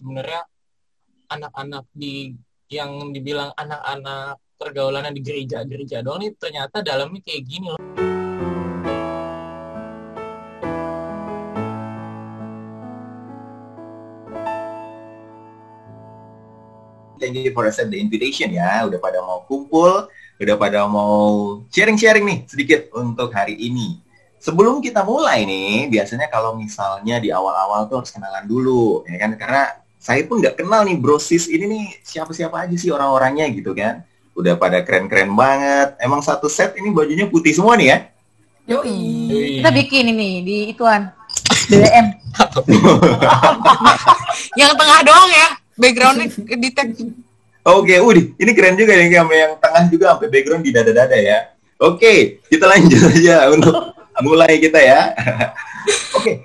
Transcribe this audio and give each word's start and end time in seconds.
sebenarnya 0.00 0.48
anak-anak 1.28 1.84
di 1.92 2.32
yang 2.72 3.12
dibilang 3.12 3.52
anak-anak 3.52 4.40
pergaulannya 4.56 5.12
di 5.12 5.20
gereja-gereja 5.20 6.00
doang 6.00 6.24
nih 6.24 6.32
ternyata 6.40 6.80
dalamnya 6.80 7.20
kayak 7.20 7.44
gini 7.44 7.68
loh. 7.68 7.84
Thank 17.20 17.36
you 17.36 17.52
for 17.52 17.68
accept 17.68 17.92
the 17.92 18.00
invitation 18.00 18.48
ya. 18.56 18.88
Udah 18.88 18.96
pada 18.96 19.20
mau 19.20 19.44
kumpul, 19.44 20.08
udah 20.40 20.56
pada 20.56 20.88
mau 20.88 21.60
sharing-sharing 21.68 22.24
nih 22.24 22.38
sedikit 22.48 22.88
untuk 22.96 23.28
hari 23.36 23.52
ini. 23.60 24.00
Sebelum 24.40 24.80
kita 24.80 25.04
mulai 25.04 25.44
nih, 25.44 25.92
biasanya 25.92 26.32
kalau 26.32 26.56
misalnya 26.56 27.20
di 27.20 27.28
awal-awal 27.28 27.84
tuh 27.92 28.00
harus 28.00 28.08
kenalan 28.08 28.48
dulu, 28.48 29.04
ya 29.04 29.20
kan? 29.20 29.36
Karena 29.36 29.79
saya 30.00 30.24
pun 30.24 30.40
nggak 30.40 30.56
kenal 30.56 30.80
nih 30.88 30.96
brosis 30.96 31.44
ini 31.52 31.68
nih 31.68 31.84
siapa-siapa 32.00 32.64
aja 32.64 32.76
sih 32.80 32.88
orang-orangnya 32.88 33.44
gitu 33.52 33.76
kan. 33.76 34.00
Udah 34.32 34.56
pada 34.56 34.80
keren-keren 34.80 35.36
banget. 35.36 36.00
Emang 36.00 36.24
satu 36.24 36.48
set 36.48 36.72
ini 36.80 36.88
bajunya 36.88 37.28
putih 37.28 37.52
semua 37.52 37.76
nih 37.76 37.92
ya? 37.92 37.98
Yoi. 38.72 39.60
Kita 39.60 39.68
bikin 39.68 40.16
ini 40.16 40.40
di 40.40 40.56
ituan 40.72 41.12
BBM. 41.68 42.16
Yang 44.60 44.72
tengah 44.74 44.98
doang 45.04 45.30
ya, 45.30 45.48
backgroundnya 45.76 46.26
di 46.56 46.68
tag. 46.72 46.88
Oke, 47.60 48.00
Udi, 48.00 48.32
ini 48.40 48.56
keren 48.56 48.72
juga 48.72 48.96
yang 48.96 49.12
sama 49.12 49.36
yang 49.36 49.52
tengah 49.60 49.84
juga 49.92 50.16
sampai 50.16 50.32
background 50.32 50.64
di 50.64 50.72
dada-dada 50.72 51.12
ya. 51.12 51.52
Oke, 51.76 52.40
kita 52.48 52.64
lanjut 52.64 53.04
aja 53.12 53.52
untuk 53.52 53.76
mulai 54.24 54.56
kita 54.56 54.80
ya. 54.80 55.12
Oke, 56.16 56.40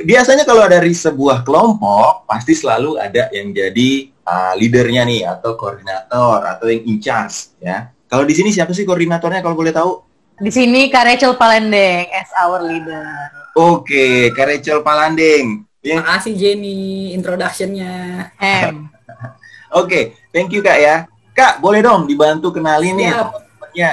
biasanya 0.00 0.48
kalau 0.48 0.64
dari 0.64 0.96
sebuah 0.96 1.44
kelompok 1.44 2.24
pasti 2.24 2.56
selalu 2.56 2.96
ada 2.96 3.28
yang 3.30 3.52
jadi 3.52 4.08
uh, 4.24 4.52
leadernya 4.56 5.04
nih 5.04 5.22
atau 5.28 5.54
koordinator 5.54 6.40
atau 6.48 6.66
yang 6.72 6.82
in 6.88 6.98
charge 6.98 7.52
ya. 7.60 7.92
Kalau 8.08 8.24
di 8.24 8.34
sini 8.36 8.52
siapa 8.52 8.72
sih 8.72 8.84
koordinatornya 8.84 9.40
kalau 9.40 9.56
boleh 9.56 9.72
tahu? 9.72 10.04
Di 10.40 10.48
sini 10.52 10.88
Kak 10.88 11.04
Rachel 11.06 11.36
Palendeng 11.36 12.08
as 12.12 12.32
our 12.40 12.60
leader. 12.64 13.04
Oke, 13.52 14.32
Kak 14.32 14.48
Rachel 14.48 14.80
Palanding. 14.80 15.64
Yang 15.84 15.98
Makasih 16.00 16.34
Jenny 16.38 17.12
introduction-nya. 17.12 17.92
M. 18.40 18.88
Oke, 19.80 20.16
thank 20.32 20.52
you 20.52 20.64
Kak 20.64 20.78
ya. 20.80 21.04
Kak, 21.32 21.64
boleh 21.64 21.80
dong 21.80 22.04
dibantu 22.04 22.52
kenalin 22.52 22.92
nih 22.96 23.08
Siap. 23.12 23.28
teman-temannya. 23.28 23.92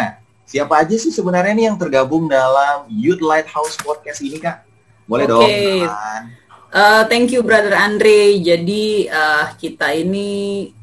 Siapa 0.50 0.74
aja 0.82 0.96
sih 0.98 1.14
sebenarnya 1.14 1.54
nih 1.56 1.66
yang 1.72 1.78
tergabung 1.80 2.28
dalam 2.28 2.90
Youth 2.92 3.24
Lighthouse 3.24 3.80
Podcast 3.80 4.20
ini 4.20 4.42
Kak? 4.42 4.69
Boleh 5.10 5.26
dong. 5.26 5.42
Oke. 5.42 5.58
kenalan. 5.82 6.24
Uh, 6.70 7.02
thank 7.10 7.34
you 7.34 7.42
brother 7.42 7.74
Andre. 7.74 8.38
Jadi 8.38 9.10
uh, 9.10 9.50
kita 9.58 9.90
ini 9.92 10.30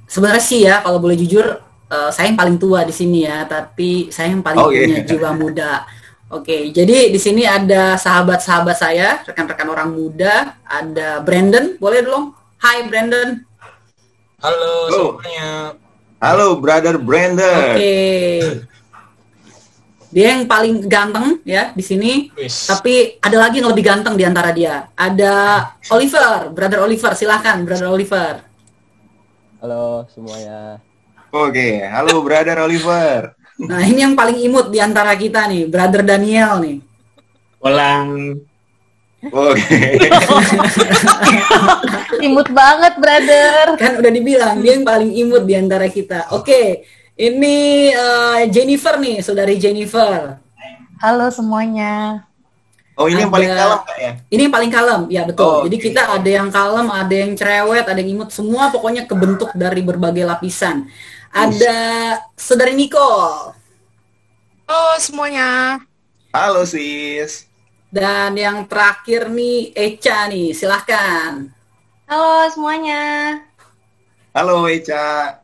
sebenarnya 0.05 0.43
sih 0.43 0.67
ya 0.67 0.83
kalau 0.83 0.99
boleh 0.99 1.15
jujur 1.15 1.47
uh, 1.87 2.11
saya 2.11 2.27
yang 2.27 2.39
paling 2.39 2.59
tua 2.59 2.83
di 2.83 2.91
sini 2.91 3.23
ya, 3.23 3.47
tapi 3.47 4.11
saya 4.11 4.35
yang 4.35 4.43
paling 4.43 4.59
Oke. 4.59 4.83
punya 4.83 5.01
jiwa 5.07 5.31
muda. 5.33 5.87
Oke, 6.27 6.75
jadi 6.75 7.15
di 7.15 7.21
sini 7.23 7.47
ada 7.47 7.95
sahabat-sahabat 7.95 8.75
saya, 8.75 9.23
rekan-rekan 9.23 9.71
orang 9.71 9.95
muda, 9.95 10.59
ada 10.67 11.23
Brandon, 11.23 11.79
boleh 11.79 12.03
dong? 12.03 12.35
Hai 12.59 12.83
Brandon. 12.91 13.47
Halo 14.43 14.73
Oh. 14.91 15.11
semuanya. 15.23 15.79
Halo, 16.19 16.59
Brother 16.59 16.99
Brandon. 16.99 17.79
Oke. 17.79 17.95
Dia 20.17 20.33
yang 20.33 20.49
paling 20.49 20.89
ganteng 20.89 21.45
ya 21.45 21.77
di 21.77 21.85
sini. 21.85 22.33
Wis. 22.41 22.73
Tapi 22.73 23.21
ada 23.21 23.37
lagi 23.37 23.61
yang 23.61 23.69
lebih 23.69 23.85
ganteng 23.85 24.17
di 24.17 24.25
antara 24.25 24.49
dia. 24.49 24.89
Ada 24.97 25.61
Oliver, 25.93 26.57
brother 26.57 26.81
Oliver, 26.89 27.13
silahkan 27.13 27.61
brother 27.61 27.93
Oliver. 27.93 28.41
Halo 29.61 30.09
semuanya. 30.09 30.81
Oke, 31.29 31.85
halo 31.85 32.25
Brother 32.25 32.65
Oliver. 32.65 33.37
Nah 33.61 33.85
ini 33.85 34.09
yang 34.09 34.17
paling 34.17 34.41
imut 34.41 34.73
di 34.73 34.81
antara 34.81 35.13
kita 35.21 35.45
nih, 35.53 35.69
brother 35.69 36.01
Daniel 36.01 36.65
nih. 36.65 36.81
Ulang. 37.61 38.41
Oke. 39.21 39.81
Imut 42.27 42.49
banget, 42.57 42.95
brother. 42.97 43.77
Kan 43.77 44.01
udah 44.01 44.13
dibilang 44.13 44.65
dia 44.65 44.81
yang 44.81 44.87
paling 44.87 45.13
imut 45.13 45.45
di 45.45 45.55
antara 45.59 45.91
kita. 45.91 46.31
Oke, 46.33 46.87
ini 47.17 47.89
eh, 47.91 48.41
Jennifer 48.53 49.01
nih, 49.01 49.25
saudari 49.25 49.57
Jennifer. 49.57 50.37
Halo 51.01 51.29
semuanya. 51.33 52.25
Oh, 52.97 53.13
ini 53.13 53.21
yang 53.21 53.29
Ada- 53.29 53.37
paling 53.37 53.53
kalem 53.53 53.81
Kak 53.85 53.99
ya? 54.01 54.13
Ini 54.33 54.41
yang 54.49 54.55
paling 54.57 54.73
kalem, 54.73 55.03
ya 55.13 55.23
betul. 55.29 55.45
Oh, 55.45 55.65
Jadi 55.69 55.77
oke. 55.77 55.85
kita 55.85 56.03
ada 56.17 56.31
yang 56.33 56.49
kalem, 56.49 56.87
ada 56.89 57.13
yang 57.17 57.33
cerewet, 57.37 57.85
ada 57.85 58.01
yang 58.01 58.11
imut, 58.17 58.33
semua 58.33 58.73
pokoknya 58.73 59.05
kebentuk 59.05 59.53
dari 59.53 59.85
berbagai 59.85 60.25
lapisan. 60.25 60.89
Ada 61.29 61.77
saudari 62.33 62.73
Nicole. 62.73 63.53
Halo 64.65 64.97
semuanya. 64.97 65.77
Halo 66.33 66.65
sis. 66.65 67.45
Dan 67.93 68.33
yang 68.41 68.65
terakhir 68.65 69.29
nih 69.29 69.77
Echa 69.77 70.25
nih, 70.33 70.57
silahkan. 70.57 71.53
Halo 72.09 72.49
semuanya. 72.49 73.37
Halo 74.33 74.65
Eca. 74.73 75.37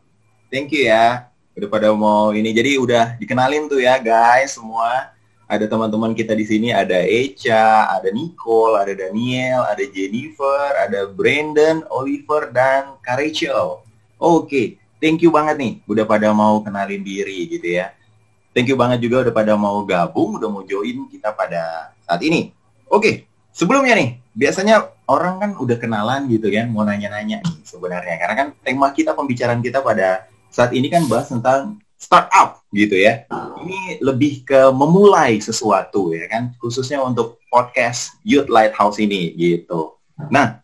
Thank 0.48 0.72
you 0.72 0.88
ya. 0.88 1.28
Udah 1.52 1.68
pada 1.68 1.88
mau 1.92 2.32
ini. 2.32 2.50
Jadi 2.52 2.80
udah 2.80 3.16
dikenalin 3.20 3.68
tuh 3.68 3.80
ya 3.84 4.00
guys 4.00 4.56
semua. 4.56 5.12
Ada 5.44 5.68
teman-teman 5.68 6.16
kita 6.16 6.32
di 6.32 6.48
sini 6.48 6.72
ada 6.72 7.04
Eca, 7.04 7.92
ada 7.92 8.08
Nicole, 8.08 8.80
ada 8.80 8.96
Daniel, 8.96 9.68
ada 9.68 9.84
Jennifer, 9.84 10.72
ada 10.80 11.04
Brandon, 11.12 11.84
Oliver 11.92 12.48
dan 12.48 12.96
Kak 13.04 13.20
Rachel. 13.20 13.84
Oke, 14.16 14.80
thank 14.96 15.20
you 15.20 15.28
banget 15.28 15.60
nih 15.60 15.72
udah 15.84 16.08
pada 16.08 16.32
mau 16.32 16.64
kenalin 16.64 17.04
diri 17.04 17.52
gitu 17.52 17.68
ya. 17.68 17.92
Thank 18.56 18.72
you 18.72 18.80
banget 18.80 19.04
juga 19.04 19.28
udah 19.28 19.34
pada 19.36 19.52
mau 19.56 19.80
gabung, 19.84 20.40
udah 20.40 20.48
mau 20.48 20.64
join 20.64 21.04
kita 21.12 21.36
pada 21.36 21.92
saat 22.04 22.20
ini. 22.24 22.52
Oke, 22.88 23.28
sebelumnya 23.52 23.92
nih, 23.92 24.20
biasanya 24.32 24.88
orang 25.04 25.36
kan 25.36 25.50
udah 25.56 25.76
kenalan 25.76 26.28
gitu 26.32 26.48
kan, 26.48 26.68
mau 26.72 26.84
nanya-nanya 26.84 27.44
nih 27.44 27.56
sebenarnya. 27.64 28.16
Karena 28.20 28.34
kan 28.36 28.48
tema 28.64 28.88
kita, 28.92 29.12
pembicaraan 29.12 29.60
kita 29.60 29.80
pada 29.80 30.31
saat 30.52 30.76
ini 30.76 30.92
kan 30.92 31.08
bahas 31.08 31.32
tentang 31.32 31.80
startup 31.96 32.60
gitu 32.76 32.98
ya. 32.98 33.24
Ini 33.64 34.04
lebih 34.04 34.44
ke 34.44 34.68
memulai 34.68 35.40
sesuatu 35.40 36.12
ya 36.12 36.28
kan, 36.28 36.52
khususnya 36.60 37.00
untuk 37.00 37.40
podcast 37.48 38.12
Youth 38.22 38.52
Lighthouse 38.52 39.00
ini 39.00 39.32
gitu. 39.34 39.96
Nah, 40.28 40.60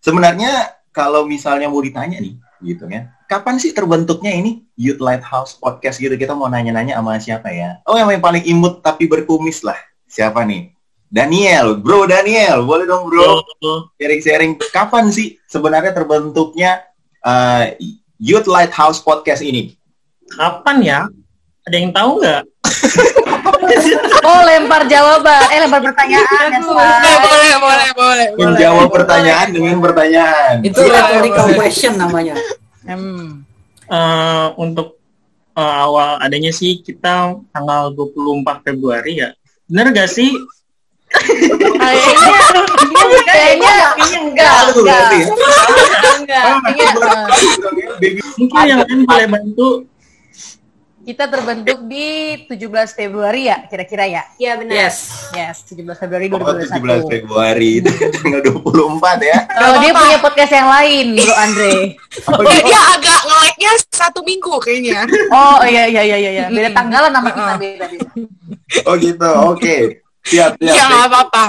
sebenarnya 0.00 0.80
kalau 0.94 1.28
misalnya 1.28 1.68
mau 1.68 1.84
ditanya 1.84 2.16
nih 2.16 2.40
gitu 2.64 2.88
kan, 2.88 3.12
kapan 3.28 3.60
sih 3.60 3.76
terbentuknya 3.76 4.32
ini 4.32 4.64
Youth 4.80 5.04
Lighthouse 5.04 5.60
Podcast 5.60 6.00
gitu? 6.00 6.16
Kita 6.16 6.32
mau 6.32 6.48
nanya-nanya 6.48 6.96
sama 6.96 7.20
siapa 7.20 7.52
ya? 7.52 7.84
Oh, 7.84 8.00
yang 8.00 8.08
paling 8.24 8.46
imut 8.48 8.80
tapi 8.80 9.04
berkumis 9.04 9.60
lah. 9.60 9.76
Siapa 10.08 10.46
nih? 10.48 10.72
Daniel, 11.14 11.78
bro 11.78 12.10
Daniel, 12.10 12.66
boleh 12.66 12.90
dong 12.90 13.06
bro 13.06 13.38
sharing-sharing 14.02 14.58
kapan 14.74 15.14
sih 15.14 15.38
sebenarnya 15.46 15.94
terbentuknya 15.94 16.82
uh, 17.22 17.70
Youth 18.18 18.46
Lighthouse 18.46 19.00
Podcast 19.00 19.40
ini? 19.40 19.74
Kapan 20.30 20.76
ya? 20.80 20.98
Ada 21.64 21.76
yang 21.76 21.92
tahu 21.92 22.20
nggak? 22.20 22.42
Oh, 24.24 24.40
lempar 24.44 24.88
jawaban. 24.88 25.40
Eh, 25.52 25.60
lempar 25.60 25.84
pertanyaan 25.84 26.24
ya, 26.24 26.60
Boleh, 26.62 26.64
boleh, 26.64 27.16
boleh, 27.20 27.56
boleh. 27.60 27.88
boleh. 27.92 28.26
Menjawab 28.40 28.88
pertanyaan 28.88 29.48
dengan 29.52 29.76
pertanyaan. 29.84 30.54
Itu 30.64 30.80
Boleh, 30.80 30.92
rhetorical 30.96 31.44
boleh. 31.44 31.58
question 31.60 31.92
namanya. 31.96 32.34
Hmm. 32.84 33.44
Eh, 33.84 34.46
untuk 34.56 34.96
eh, 35.52 35.74
awal 35.84 36.20
adanya 36.24 36.52
sih 36.56 36.80
kita 36.80 37.36
tanggal 37.52 37.92
24 37.92 38.64
Februari 38.64 39.20
ya. 39.20 39.36
Bener 39.68 39.92
gak 39.92 40.08
sih? 40.08 40.32
Kayaknya, 41.74 42.40
kayaknya, 43.24 43.74
enggak, 44.24 44.52
enggak, 44.74 45.08
enggak. 46.18 46.44
Baby. 48.00 48.20
Mungkin 48.40 48.58
yang 48.66 48.80
lain 48.82 49.00
boleh 49.06 49.28
bantu. 49.30 49.68
kita 51.04 51.28
terbentuk 51.28 51.84
di 51.84 52.32
17 52.48 52.96
Februari 52.96 53.52
ya, 53.52 53.68
kira-kira 53.68 54.08
ya? 54.08 54.24
Iya 54.40 54.56
benar. 54.56 54.72
Yes. 54.72 55.28
Yes, 55.36 55.60
17 55.68 55.84
Februari 56.00 56.32
Oh, 56.32 56.40
17 56.40 56.80
2021. 56.80 57.12
Februari 57.12 57.70
itu 57.84 57.92
tanggal 57.92 58.40
24 58.40 59.20
ya. 59.20 59.38
Kalau 59.44 59.76
dia 59.84 59.92
punya 59.92 60.18
podcast 60.24 60.52
yang 60.56 60.68
lain, 60.72 61.06
Bro 61.20 61.34
Andre. 61.36 61.72
Eh, 62.24 62.60
dia 62.64 62.80
agak 62.96 63.20
nge-like-nya 63.20 63.72
satu 63.92 64.24
minggu 64.24 64.56
kayaknya. 64.64 65.04
Oh 65.28 65.60
iya 65.68 65.84
iya 65.92 66.02
iya 66.08 66.16
iya, 66.16 66.30
iya. 66.40 66.44
Beda 66.48 66.72
tanggalan 66.72 67.12
nama 67.12 67.28
kita 67.28 67.52
beda 67.60 67.84
beda. 67.84 68.08
Oh 68.88 68.96
gitu. 68.96 69.30
Oke. 69.52 70.03
Siap, 70.24 70.56
siap. 70.56 70.74
Iya, 70.74 70.84
nggak 70.88 71.08
apa-apa. 71.12 71.46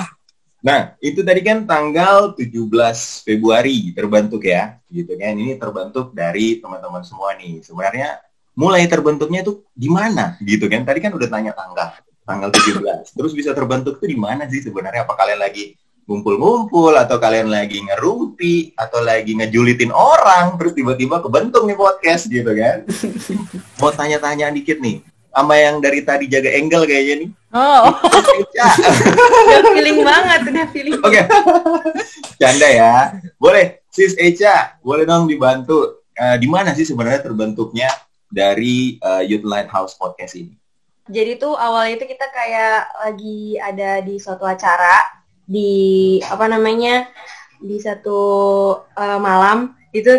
Nah, 0.66 0.98
itu 0.98 1.22
tadi 1.22 1.46
kan 1.46 1.64
tanggal 1.64 2.34
17 2.34 3.22
Februari 3.22 3.94
terbentuk 3.94 4.42
ya, 4.44 4.82
gitu 4.90 5.14
kan. 5.16 5.38
Ini 5.38 5.56
terbentuk 5.62 6.12
dari 6.12 6.58
teman-teman 6.60 7.06
semua 7.06 7.38
nih. 7.38 7.62
Sebenarnya 7.62 8.20
mulai 8.58 8.84
terbentuknya 8.90 9.46
itu 9.46 9.62
di 9.72 9.88
mana 9.88 10.36
gitu 10.42 10.66
kan? 10.66 10.84
Tadi 10.84 11.00
kan 11.00 11.14
udah 11.14 11.30
tanya 11.30 11.54
tanggal, 11.54 11.96
tanggal 12.26 12.50
17. 12.50 13.14
Terus 13.14 13.32
bisa 13.38 13.54
terbentuk 13.54 14.02
tuh 14.02 14.10
di 14.10 14.18
mana 14.18 14.50
sih 14.50 14.60
sebenarnya? 14.66 15.06
Apa 15.06 15.14
kalian 15.14 15.40
lagi 15.40 15.78
ngumpul-ngumpul 16.06 16.94
atau 16.98 17.18
kalian 17.18 17.50
lagi 17.50 17.82
ngerumpi 17.82 18.78
atau 18.78 19.02
lagi 19.02 19.34
ngejulitin 19.34 19.90
orang 19.90 20.54
terus 20.62 20.78
tiba-tiba 20.78 21.18
kebentuk 21.22 21.66
nih 21.66 21.78
podcast 21.78 22.30
gitu 22.30 22.52
kan. 22.54 22.86
Mau 23.82 23.94
tanya-tanya 23.94 24.54
dikit 24.54 24.82
nih 24.82 25.02
sama 25.36 25.60
yang 25.60 25.84
dari 25.84 26.06
tadi 26.06 26.26
jaga 26.30 26.50
angle 26.54 26.86
kayaknya 26.86 27.16
nih. 27.26 27.30
Oh, 27.56 27.88
Eca. 28.36 28.68
udah 29.48 29.62
feeling 29.72 30.04
banget, 30.04 30.40
udah 30.52 30.68
feeling. 30.76 31.00
Oke. 31.00 31.24
Canda 32.36 32.68
ya. 32.68 32.94
Boleh, 33.40 33.80
Sis 33.88 34.12
Eca, 34.20 34.76
boleh 34.84 35.08
dong 35.08 35.32
dibantu. 35.32 36.04
Eh, 36.12 36.36
di 36.36 36.48
mana 36.52 36.76
sih 36.76 36.84
sebenarnya 36.84 37.24
terbentuknya 37.24 37.88
dari 38.28 39.00
eh, 39.00 39.24
Youth 39.24 39.48
Lighthouse 39.48 39.96
Podcast 39.96 40.36
ini? 40.36 40.52
Jadi 41.08 41.40
tuh 41.40 41.56
awalnya 41.56 42.02
itu 42.02 42.06
kita 42.12 42.28
kayak 42.34 42.80
lagi 43.08 43.56
ada 43.62 44.04
di 44.04 44.18
suatu 44.18 44.44
acara 44.44 45.24
di 45.46 46.18
apa 46.26 46.50
namanya 46.50 47.08
di 47.62 47.78
satu 47.78 48.20
eh, 48.98 49.20
malam 49.22 49.78
itu 49.96 50.12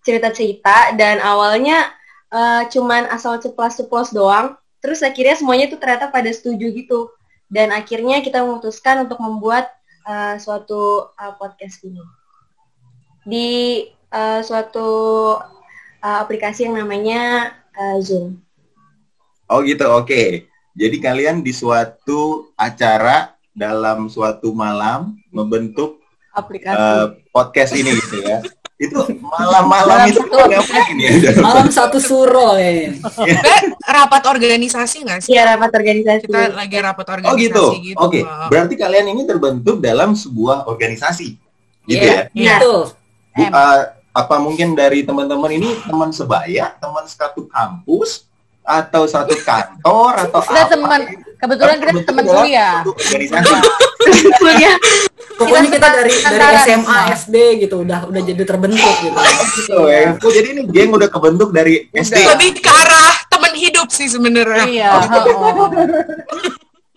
cerita-cerita 0.00 0.96
dan 0.96 1.20
awalnya 1.20 1.90
eh, 2.32 2.62
cuman 2.72 3.12
asal 3.12 3.36
ceplos-ceplos 3.36 4.16
doang. 4.16 4.56
Terus 4.78 5.02
akhirnya 5.02 5.34
semuanya 5.38 5.66
tuh 5.70 5.78
ternyata 5.80 6.10
pada 6.10 6.30
setuju 6.30 6.70
gitu. 6.70 7.10
Dan 7.48 7.72
akhirnya 7.72 8.20
kita 8.20 8.44
memutuskan 8.44 9.08
untuk 9.08 9.18
membuat 9.18 9.72
eh, 10.04 10.36
suatu 10.36 11.12
eh, 11.16 11.32
podcast 11.40 11.80
ini 11.84 12.02
di 13.24 13.48
eh, 13.90 14.40
suatu 14.44 14.88
eh, 16.00 16.18
aplikasi 16.22 16.68
yang 16.68 16.76
namanya 16.80 17.52
eh, 17.76 17.98
Zoom. 18.04 18.40
Oh 19.48 19.64
gitu, 19.64 19.88
oke. 19.88 20.44
Jadi 20.78 20.96
kalian 21.02 21.40
di 21.40 21.50
suatu 21.50 22.52
acara 22.54 23.34
dalam 23.50 24.06
suatu 24.06 24.54
malam 24.54 25.18
membentuk 25.34 25.98
Aplikasi. 26.36 26.76
eh, 26.78 27.06
podcast 27.34 27.72
ini 27.74 27.90
gitu 27.96 28.22
ya. 28.22 28.38
Itu 28.78 29.02
malam-malam 29.18 30.06
itu 30.06 30.22
satu 30.22 30.38
ngapain 30.38 30.96
ya? 31.02 31.10
Malam 31.50 31.66
satu 31.66 31.98
suro 31.98 32.54
ya. 32.54 32.94
Rapat 33.82 34.22
organisasi 34.30 35.02
nggak 35.02 35.18
sih? 35.26 35.34
Iya 35.34 35.58
rapat 35.58 35.74
organisasi. 35.82 36.30
Kita 36.30 36.54
lagi 36.54 36.76
rapat 36.78 37.06
Oh 37.10 37.14
organisasi 37.18 37.42
gitu. 37.42 37.64
gitu. 37.82 37.98
Oke. 37.98 38.22
Wah. 38.22 38.46
Berarti 38.46 38.74
kalian 38.78 39.10
ini 39.18 39.26
terbentuk 39.26 39.82
dalam 39.82 40.14
sebuah 40.14 40.70
organisasi. 40.70 41.34
Gitu 41.90 42.06
Iya, 42.06 42.30
ya. 42.30 42.62
Betul. 42.62 42.94
Bu, 43.34 43.42
eh, 43.50 43.82
apa 44.14 44.36
mungkin 44.38 44.78
dari 44.78 45.02
teman-teman 45.02 45.50
ini 45.58 45.74
teman 45.82 46.14
sebaya, 46.14 46.70
teman 46.78 47.02
satu 47.10 47.50
kampus, 47.50 48.30
atau 48.68 49.08
satu 49.08 49.32
kantor, 49.42 50.28
atau 50.28 50.38
Kita 50.44 50.60
apa? 50.60 50.70
teman, 50.70 51.00
kebetulan 51.40 51.76
kita 51.80 51.92
teman 52.04 52.24
Organisasi. 52.84 53.54
Kuliah. 54.38 54.76
Pokoknya 55.38 55.70
kita 55.70 55.88
dari 55.94 56.12
dari 56.18 56.56
SMA, 56.66 56.66
semua. 56.66 57.14
SD 57.14 57.36
gitu 57.62 57.86
udah 57.86 58.10
udah 58.10 58.22
jadi 58.26 58.42
terbentuk 58.42 58.94
gitu. 59.06 59.18
Oh, 59.78 59.86
ya. 59.94 60.18
Oh, 60.18 60.30
jadi 60.34 60.48
ini 60.58 60.62
geng 60.66 60.90
udah 60.90 61.06
kebentuk 61.06 61.54
dari 61.54 61.86
SD. 61.94 62.26
Lebih 62.26 62.58
ke 62.58 62.66
arah 62.66 63.14
teman 63.30 63.54
hidup 63.54 63.88
sih 63.94 64.10
sebenarnya. 64.10 64.66
Iya, 64.66 64.90
oh. 64.98 65.70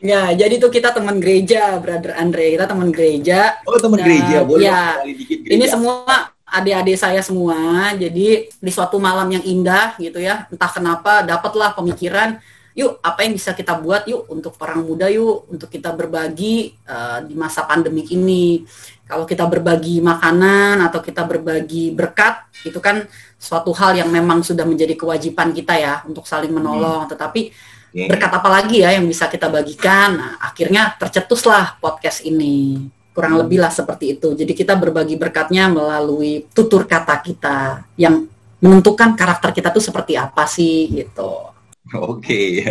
Ya, 0.01 0.33
jadi 0.33 0.57
tuh 0.57 0.73
kita 0.73 0.89
teman 0.89 1.21
gereja, 1.21 1.77
Brother 1.77 2.17
Andre. 2.17 2.57
Kita 2.57 2.65
teman 2.65 2.89
gereja. 2.89 3.61
Oh, 3.69 3.77
teman 3.77 4.01
Nah, 4.01 4.05
gereja. 4.09 4.38
Boleh 4.41 4.65
iya. 4.65 4.97
dikit 5.05 5.45
gereja. 5.45 5.53
Ini 5.61 5.65
semua 5.69 6.33
adik-adik 6.51 6.97
saya 6.97 7.21
semua. 7.21 7.93
Jadi 7.93 8.49
di 8.49 8.71
suatu 8.73 8.97
malam 8.97 9.29
yang 9.29 9.45
indah 9.45 9.93
gitu 10.01 10.17
ya, 10.17 10.49
entah 10.49 10.71
kenapa 10.73 11.21
dapatlah 11.21 11.77
pemikiran, 11.77 12.41
yuk 12.81 12.97
apa 13.05 13.21
yang 13.21 13.37
bisa 13.37 13.53
kita 13.53 13.77
buat 13.77 14.09
yuk 14.09 14.25
untuk 14.33 14.57
orang 14.57 14.81
muda 14.81 15.05
yuk 15.13 15.45
untuk 15.53 15.69
kita 15.69 15.93
berbagi 15.93 16.73
eh, 16.73 17.19
di 17.29 17.37
masa 17.37 17.69
pandemik 17.69 18.09
ini. 18.09 18.65
Kalau 19.05 19.27
kita 19.27 19.43
berbagi 19.45 19.99
makanan 19.99 20.79
atau 20.87 21.03
kita 21.03 21.27
berbagi 21.27 21.91
berkat, 21.91 22.47
itu 22.63 22.79
kan 22.79 23.03
suatu 23.35 23.75
hal 23.75 23.99
yang 23.99 24.07
memang 24.07 24.39
sudah 24.39 24.63
menjadi 24.63 24.95
kewajiban 24.95 25.51
kita 25.51 25.75
ya 25.75 25.93
untuk 26.07 26.23
saling 26.23 26.47
menolong. 26.47 27.11
Tetapi 27.11 27.41
Oke. 27.91 28.07
berkat 28.07 28.31
apa 28.31 28.47
lagi 28.47 28.79
ya 28.79 28.95
yang 28.95 29.03
bisa 29.03 29.27
kita 29.27 29.51
bagikan? 29.51 30.15
Nah, 30.15 30.33
akhirnya 30.39 30.95
tercetuslah 30.95 31.75
podcast 31.83 32.23
ini. 32.23 32.87
Kurang 33.11 33.35
lebih 33.35 33.59
lah 33.59 33.67
seperti 33.67 34.15
itu. 34.15 34.31
Jadi 34.31 34.55
kita 34.55 34.79
berbagi 34.79 35.19
berkatnya 35.19 35.67
melalui 35.67 36.47
tutur 36.55 36.87
kata 36.87 37.19
kita 37.19 37.83
yang 37.99 38.23
menentukan 38.63 39.19
karakter 39.19 39.51
kita 39.51 39.75
tuh 39.75 39.83
seperti 39.83 40.15
apa 40.15 40.47
sih 40.47 40.87
gitu. 40.87 41.50
Oke. 42.11 42.65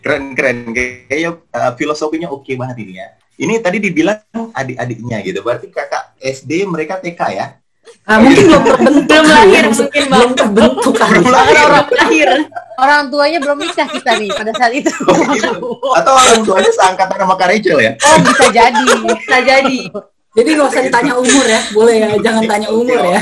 keren 0.00 0.32
keren. 0.32 0.72
Kayaknya 0.72 1.30
uh, 1.52 1.72
filosofinya 1.76 2.32
oke 2.32 2.48
banget 2.56 2.76
ini 2.82 2.94
ya. 3.04 3.08
Ini 3.40 3.60
tadi 3.60 3.80
dibilang 3.80 4.20
adik-adiknya 4.52 5.20
gitu. 5.24 5.44
Berarti 5.44 5.68
kakak 5.68 6.16
SD 6.20 6.64
mereka 6.64 7.00
TK 7.00 7.20
ya? 7.36 7.60
Ah, 8.08 8.16
mungkin 8.20 8.48
belum 8.48 8.64
terbentuk. 8.64 9.06
Belum 9.08 9.26
lahir 9.28 9.64
mungkin, 9.68 10.02
belum 10.08 10.30
terbentuk 10.36 10.94
kali. 10.96 11.18
Belum 11.20 11.32
lahir. 11.32 11.56
orang 11.68 11.86
lahir. 11.92 12.28
Orang 12.80 13.00
tuanya 13.12 13.38
belum 13.44 13.58
nikah 13.60 13.88
kita 13.92 14.10
nih 14.16 14.30
pada 14.32 14.52
saat 14.56 14.72
itu. 14.72 14.92
Oh, 15.04 15.20
gitu. 15.36 15.52
Atau 16.00 16.12
orang 16.16 16.40
tuanya 16.44 16.70
seangkatan 16.72 17.16
sama 17.20 17.34
Kak 17.36 17.48
Rachel 17.52 17.78
ya? 17.80 17.92
Oh, 18.08 18.16
bisa 18.24 18.46
jadi. 18.48 18.86
Bisa 19.04 19.38
jadi. 19.44 19.78
Jadi 20.30 20.48
nggak 20.54 20.68
usah 20.70 20.82
ditanya 20.86 21.12
umur 21.18 21.42
ya, 21.42 21.60
boleh 21.74 21.94
ya, 21.98 22.08
jangan 22.22 22.42
tanya 22.46 22.68
umur 22.70 23.02
ya. 23.02 23.18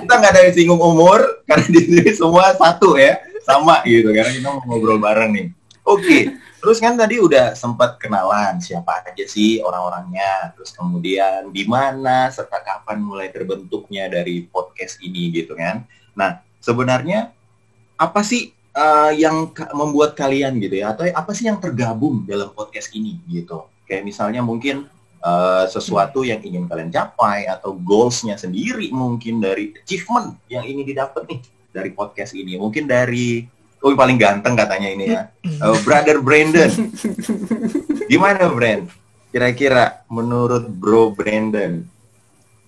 Kita 0.00 0.14
nggak 0.16 0.32
ada 0.32 0.40
yang 0.48 0.54
singgung 0.56 0.80
umur 0.80 1.44
karena 1.44 1.66
di 1.68 1.80
sini 1.84 2.08
semua 2.16 2.56
satu 2.56 2.96
ya, 2.96 3.20
sama 3.48 3.80
gitu 3.88 4.12
karena 4.12 4.28
kita 4.28 4.48
mau 4.52 4.60
ngobrol 4.68 5.00
bareng 5.00 5.32
nih. 5.32 5.48
Oke, 5.88 6.36
terus 6.60 6.84
kan 6.84 7.00
tadi 7.00 7.16
udah 7.16 7.56
sempat 7.56 7.96
kenalan 7.96 8.60
siapa 8.60 9.08
aja 9.08 9.24
sih 9.24 9.64
orang-orangnya, 9.64 10.52
terus 10.52 10.76
kemudian 10.76 11.48
di 11.48 11.64
mana 11.64 12.28
serta 12.28 12.60
kapan 12.60 13.00
mulai 13.00 13.32
terbentuknya 13.32 14.04
dari 14.12 14.44
podcast 14.52 15.00
ini 15.00 15.32
gitu 15.32 15.56
kan. 15.56 15.88
Nah, 16.12 16.44
sebenarnya 16.60 17.32
apa 17.96 18.20
sih 18.20 18.52
eh, 18.52 19.12
yang 19.16 19.48
membuat 19.72 20.12
kalian 20.12 20.60
gitu 20.60 20.84
ya, 20.84 20.92
atau 20.92 21.08
apa 21.08 21.32
sih 21.32 21.48
yang 21.48 21.56
tergabung 21.56 22.28
dalam 22.28 22.52
podcast 22.52 22.92
ini 22.92 23.16
gitu? 23.24 23.64
Kayak 23.88 24.04
misalnya 24.04 24.44
mungkin 24.44 24.92
eh, 25.24 25.64
sesuatu 25.72 26.20
yang 26.20 26.44
ingin 26.44 26.68
kalian 26.68 26.92
capai 26.92 27.48
atau 27.48 27.72
goalsnya 27.72 28.36
sendiri 28.36 28.92
mungkin 28.92 29.40
dari 29.40 29.72
achievement 29.72 30.36
yang 30.52 30.68
ingin 30.68 30.84
didapat 30.84 31.24
nih 31.32 31.40
dari 31.78 31.94
podcast 31.94 32.34
ini. 32.34 32.58
Mungkin 32.58 32.90
dari 32.90 33.46
oh 33.78 33.94
paling 33.94 34.18
ganteng 34.18 34.58
katanya 34.58 34.88
ini 34.90 35.04
ya. 35.14 35.22
Eh, 35.46 35.78
brother 35.86 36.18
Brandon. 36.18 36.70
Gimana 38.10 38.50
Brand? 38.50 38.90
Kira-kira 39.28 40.02
menurut 40.08 40.64
Bro 40.66 41.12
Brandon? 41.12 41.84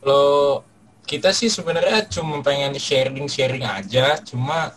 Kalau 0.01 0.63
kita 1.09 1.33
sih 1.33 1.49
sebenarnya 1.49 2.07
cuma 2.13 2.45
pengen 2.45 2.77
sharing-sharing 2.77 3.65
aja, 3.65 4.21
cuma 4.21 4.77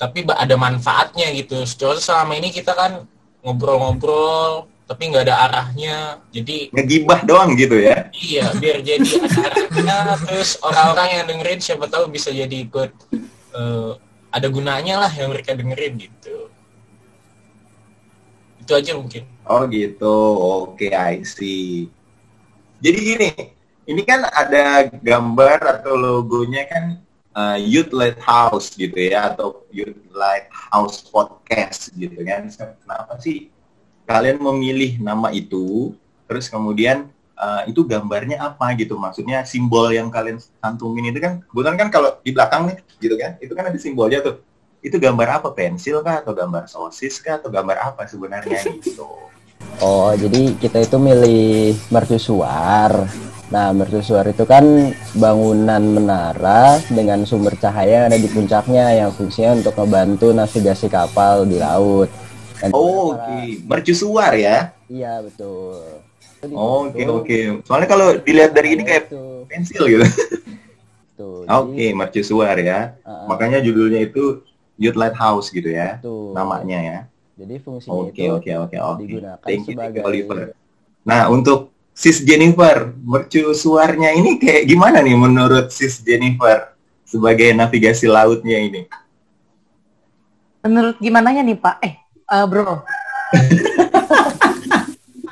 tapi 0.00 0.24
ada 0.24 0.56
manfaatnya 0.56 1.28
gitu. 1.36 1.60
Soalnya 1.68 2.00
selama 2.00 2.32
ini 2.40 2.48
kita 2.48 2.72
kan 2.72 3.04
ngobrol-ngobrol, 3.44 4.69
tapi 4.90 5.06
nggak 5.06 5.30
ada 5.30 5.36
arahnya. 5.46 6.18
Jadi 6.34 6.74
ngegibah 6.74 7.22
doang 7.22 7.54
gitu 7.54 7.78
ya 7.78 8.10
iya, 8.10 8.50
biar 8.58 8.82
jadi 8.82 9.06
ada 9.06 9.54
arahnya, 9.54 10.18
terus 10.26 10.58
orang-orang 10.58 11.08
yang 11.14 11.24
dengerin 11.30 11.60
siapa 11.62 11.86
tahu 11.86 12.10
bisa 12.10 12.34
jadi 12.34 12.56
ikut 12.66 12.90
eh, 13.54 13.90
ada 14.34 14.46
gunanya 14.50 15.06
lah 15.06 15.12
yang 15.14 15.30
mereka 15.30 15.54
dengerin 15.54 15.94
gitu. 15.94 16.50
Itu 18.58 18.72
aja 18.74 18.98
mungkin. 18.98 19.30
oh 19.46 19.62
gitu 19.70 20.14
oke 20.38 20.86
I 20.90 21.22
see 21.26 21.90
jadi 22.78 22.98
gini 22.98 23.30
ini 23.90 24.02
kan 24.06 24.22
ada 24.30 24.86
gambar 25.02 25.58
atau 25.58 25.98
logonya 25.98 26.62
kan 26.70 26.84
uh, 27.34 27.58
Youth 27.58 27.90
Lighthouse 27.90 28.72
gitu 28.78 28.94
ya 28.94 29.34
atau 29.34 29.66
Youth 29.74 29.98
Lighthouse 30.14 31.02
Podcast 31.10 31.90
gitu 31.98 32.22
kan. 32.22 32.46
Kenapa 32.54 33.18
sih 33.18 33.50
kalian 34.10 34.42
memilih 34.42 34.98
nama 34.98 35.30
itu? 35.30 35.94
Terus 36.26 36.50
kemudian 36.50 37.06
uh, 37.38 37.62
itu 37.70 37.86
gambarnya 37.86 38.42
apa 38.42 38.74
gitu? 38.74 38.98
Maksudnya 38.98 39.46
simbol 39.46 39.94
yang 39.94 40.10
kalian 40.10 40.42
cantumin 40.58 41.14
itu 41.14 41.22
kan 41.22 41.46
kebetulan 41.46 41.78
kan 41.78 41.88
kalau 41.94 42.10
di 42.26 42.34
belakang 42.34 42.74
nih 42.74 42.76
gitu 42.98 43.14
kan, 43.14 43.38
itu 43.38 43.52
kan 43.54 43.64
ada 43.70 43.78
simbolnya 43.78 44.18
tuh. 44.18 44.42
Itu 44.82 44.98
gambar 44.98 45.38
apa? 45.38 45.48
Pensil 45.54 46.02
kah 46.02 46.26
atau 46.26 46.34
gambar 46.34 46.66
sosis 46.66 47.22
kah 47.22 47.38
atau 47.38 47.52
gambar 47.52 47.94
apa 47.94 48.10
sebenarnya 48.10 48.58
gitu? 48.82 49.06
Oh, 49.80 50.12
jadi 50.16 50.56
kita 50.56 50.88
itu 50.88 50.96
milih 50.96 51.76
mercusuar. 51.92 53.04
Nah, 53.52 53.72
mercusuar 53.76 54.24
itu 54.28 54.44
kan 54.48 54.92
bangunan 55.16 55.80
menara 55.84 56.80
dengan 56.88 57.28
sumber 57.28 57.56
cahaya 57.60 58.04
yang 58.04 58.06
ada 58.08 58.16
di 58.20 58.28
puncaknya 58.28 59.04
yang 59.04 59.12
fungsinya 59.12 59.60
untuk 59.60 59.76
membantu 59.80 60.32
navigasi 60.32 60.88
kapal 60.88 61.44
di 61.44 61.60
laut. 61.60 62.08
Dan 62.60 62.70
Oh, 62.70 63.12
oke. 63.12 63.18
cara- 63.18 63.60
Mercusuar 63.66 64.32
ya. 64.36 64.56
Iya, 64.86 65.24
betul. 65.24 65.80
Oh, 66.50 66.88
Oke, 66.88 66.96
dibentuk- 66.96 67.16
oke. 67.20 67.38
Soalnya 67.64 67.88
kalau 67.88 68.08
dilihat 68.16 68.52
dari 68.52 68.72
ini 68.72 68.82
kayak 68.82 69.08
Itu, 69.08 69.44
pensil 69.46 69.82
gitu. 69.86 70.04
tuh. 71.14 71.44
Oke, 71.60 71.92
mercusuar 71.92 72.56
ya. 72.56 72.96
uh, 73.02 73.28
Makanya 73.28 73.60
judulnya 73.60 74.00
itu 74.00 74.40
Youth 74.76 74.96
Lighthouse 74.96 75.52
gitu 75.52 75.68
ya. 75.68 76.00
tuh. 76.00 76.32
Namanya 76.32 76.78
ya. 76.80 76.98
Jadi 77.36 77.56
fungsinya 77.58 77.92
Oke, 78.08 78.20
itu 78.20 78.32
oke, 78.32 78.52
oke, 78.58 78.76
oke. 78.78 79.00
digunakan 79.00 79.36
Thank 79.40 79.64
you, 79.64 79.76
thank 79.76 79.96
you, 79.96 80.00
sebagai 80.00 80.00
Oliver. 80.02 80.38
Nah, 81.02 81.28
untuk 81.28 81.60
Sis 81.92 82.20
Jennifer, 82.20 82.88
mercusuarnya 82.96 84.12
ini 84.12 84.36
kayak 84.36 84.64
gimana 84.64 85.00
nih 85.00 85.12
menurut 85.12 85.68
Sis 85.68 86.00
Jennifer 86.00 86.72
sebagai 87.04 87.52
navigasi 87.52 88.08
lautnya 88.08 88.56
ini? 88.56 88.88
Menurut 90.62 90.96
gimana 90.96 91.32
nih 91.32 91.56
Pak? 91.56 91.76
Eh, 91.80 91.94
eh, 92.30 92.44
bro. 92.46 92.82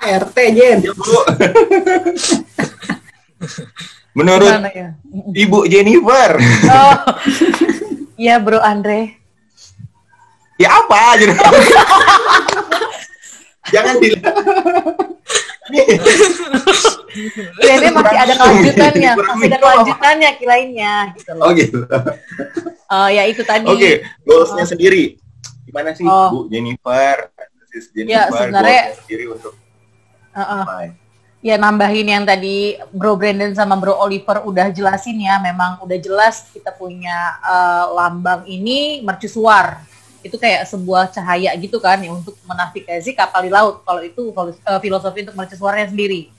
RT 0.08 0.36
Jen. 0.54 0.78
Ya, 0.82 0.92
Bu. 0.94 1.04
menurut 4.18 4.50
Gimana 4.50 4.70
ya? 4.74 4.88
Ibu 5.14 5.58
Jennifer, 5.70 6.42
Oh, 6.66 6.94
iya 8.22 8.42
bro 8.42 8.58
Andre. 8.58 9.14
ya 10.58 10.74
apa? 10.74 11.14
Jangan 13.70 13.94
di 14.02 14.10
Ya, 17.62 17.72
ini 17.76 17.88
masih 17.92 18.18
ada 18.18 18.34
kelanjutannya, 18.34 19.10
masih 19.20 19.46
ada 19.52 19.58
kelanjutannya 19.60 20.30
kilainnya 20.40 21.12
gitu 21.14 21.30
loh. 21.36 21.44
Oh 21.46 21.50
gitu. 21.54 21.78
Eh, 22.88 23.08
ya 23.12 23.22
itu 23.28 23.44
tadi. 23.44 23.68
Oke, 23.68 24.00
goalsnya 24.24 24.64
sendiri. 24.64 25.20
Gimana 25.68 25.92
sih 25.92 26.04
Oh. 26.04 26.28
Bu 26.32 26.38
Jennifer? 26.48 27.28
Sis 27.68 27.92
Ya, 27.92 28.24
Jennifer, 28.24 28.32
sebenarnya- 28.48 28.84
goalsnya 28.88 29.00
sendiri 29.04 29.24
untuk 29.28 29.52
Heeh. 30.32 30.62
apa? 30.64 30.74
Ya 31.38 31.54
nambahin 31.54 32.08
yang 32.08 32.24
tadi 32.26 32.74
Bro 32.90 33.14
Brandon 33.14 33.54
sama 33.54 33.78
Bro 33.78 33.94
Oliver 33.94 34.42
udah 34.42 34.74
jelasin 34.74 35.20
ya, 35.20 35.38
memang 35.38 35.78
udah 35.84 35.98
jelas 36.00 36.48
kita 36.50 36.72
punya 36.72 37.14
eh, 37.44 37.84
lambang 37.92 38.42
ini 38.48 39.04
mercusuar. 39.04 39.84
Itu 40.18 40.34
kayak 40.34 40.66
sebuah 40.66 41.14
cahaya 41.14 41.54
gitu 41.54 41.78
kan 41.78 42.02
ya 42.02 42.10
untuk 42.10 42.34
menavigasi 42.42 43.14
kapal 43.14 43.46
di 43.46 43.52
laut. 43.52 43.84
Kalau 43.84 44.02
itu 44.02 44.34
eh, 44.34 44.80
filosofi 44.82 45.22
untuk 45.22 45.36
mercusuarnya 45.36 45.92
sendiri. 45.92 46.32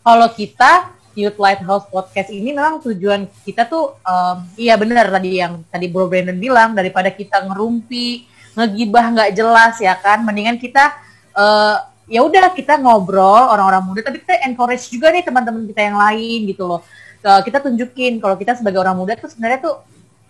Kalau 0.00 0.30
kita 0.30 0.88
Youth 1.12 1.36
Lighthouse 1.36 1.88
Podcast 1.88 2.28
ini 2.28 2.52
memang 2.52 2.78
tujuan 2.78 3.24
kita 3.42 3.64
tuh 3.64 3.96
em, 4.04 4.36
iya 4.60 4.76
benar 4.76 5.08
tadi 5.08 5.40
yang 5.40 5.64
tadi 5.66 5.88
Bro 5.88 6.06
Brandon 6.06 6.36
bilang 6.36 6.76
daripada 6.76 7.08
kita 7.08 7.40
ngerumpi, 7.40 8.28
ngegibah 8.56 9.04
nggak 9.12 9.30
jelas 9.36 9.76
ya 9.78 9.94
kan, 10.00 10.24
mendingan 10.24 10.56
kita 10.56 10.96
eh, 11.36 11.76
ya 12.08 12.24
udah 12.24 12.54
kita 12.54 12.80
ngobrol 12.80 13.50
orang-orang 13.52 13.82
muda 13.84 14.00
tapi 14.00 14.22
kita 14.22 14.40
encourage 14.48 14.88
juga 14.88 15.12
nih 15.12 15.26
teman-teman 15.26 15.68
kita 15.68 15.80
yang 15.84 15.98
lain 16.00 16.38
gitu 16.48 16.64
loh. 16.64 16.80
Ke- 17.20 17.42
kita 17.50 17.60
tunjukin 17.60 18.18
kalau 18.22 18.34
kita 18.40 18.56
sebagai 18.56 18.80
orang 18.80 18.96
muda 18.96 19.12
tuh 19.18 19.28
sebenarnya 19.28 19.60
tuh 19.60 19.76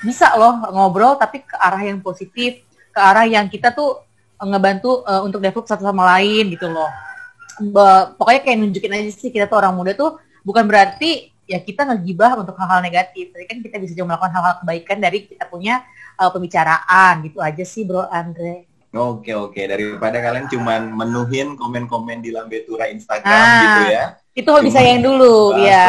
bisa 0.03 0.29
loh 0.37 0.61
ngobrol 0.75 1.17
tapi 1.17 1.41
ke 1.41 1.57
arah 1.57 1.81
yang 1.81 2.05
positif 2.05 2.61
ke 2.93 3.01
arah 3.01 3.25
yang 3.25 3.47
kita 3.47 3.71
tuh 3.71 4.03
eh, 4.43 4.47
ngebantu 4.51 5.07
eh, 5.07 5.21
untuk 5.23 5.39
develop 5.39 5.69
satu 5.71 5.87
sama 5.87 6.19
lain 6.19 6.51
gitu 6.51 6.67
loh. 6.67 6.91
Be- 7.57 8.13
pokoknya 8.19 8.41
kayak 8.43 8.57
nunjukin 8.61 8.93
aja 8.93 9.13
sih 9.15 9.31
kita 9.31 9.47
tuh 9.49 9.57
orang 9.63 9.73
muda 9.73 9.95
tuh 9.95 10.19
bukan 10.45 10.67
berarti 10.67 11.36
ya 11.47 11.59
kita 11.63 11.87
ngegibah 11.87 12.35
untuk 12.43 12.59
hal-hal 12.59 12.83
negatif 12.83 13.31
tapi 13.31 13.47
kan 13.47 13.59
kita 13.63 13.77
bisa 13.79 13.95
juga 13.95 14.15
melakukan 14.15 14.35
hal-hal 14.35 14.55
kebaikan 14.63 14.99
dari 14.99 15.19
kita 15.31 15.47
punya 15.47 15.87
eh, 16.19 16.31
pembicaraan 16.31 17.15
gitu 17.25 17.39
aja 17.39 17.65
sih 17.65 17.87
bro 17.87 18.05
Andre 18.11 18.67
Oke 18.97 19.37
oke 19.37 19.61
daripada 19.61 20.25
kalian 20.25 20.49
cuman 20.49 20.89
menuhin 20.89 21.53
komen-komen 21.53 22.25
di 22.25 22.33
Lambetura 22.33 22.89
Instagram 22.89 23.29
Ah. 23.29 23.61
gitu 23.61 23.83
ya. 23.93 24.05
itu 24.37 24.49
hobi 24.49 24.71
saya 24.73 24.97
yang 24.97 25.05
dulu 25.05 25.53
Bahas 25.53 25.69
ya 25.69 25.87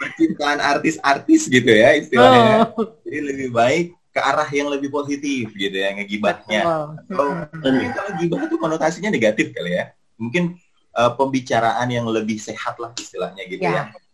Percintaan 0.00 0.60
artis-artis 0.64 1.44
gitu 1.52 1.68
ya 1.68 1.92
istilahnya. 1.92 2.72
Oh. 2.72 2.88
Jadi 3.04 3.18
lebih 3.20 3.48
baik 3.52 3.92
ke 4.08 4.20
arah 4.20 4.48
yang 4.48 4.72
lebih 4.72 4.88
positif 4.88 5.52
gitu 5.52 5.76
ya 5.76 5.92
ngegibahnya. 5.92 6.62
Betul. 7.04 7.28
Atau 7.52 7.68
mungkin 7.68 7.92
kalau 7.92 8.10
gibah 8.16 8.40
itu 8.48 8.56
konotasinya 8.56 9.12
negatif 9.12 9.52
kali 9.52 9.76
ya. 9.76 9.92
Mungkin 10.16 10.56
eh, 10.96 11.12
pembicaraan 11.20 11.88
yang 11.92 12.08
lebih 12.08 12.40
sehat 12.40 12.80
lah 12.80 12.96
istilahnya 12.96 13.44
gitu 13.44 13.60
ya. 13.60 13.92
Ya. 13.92 14.09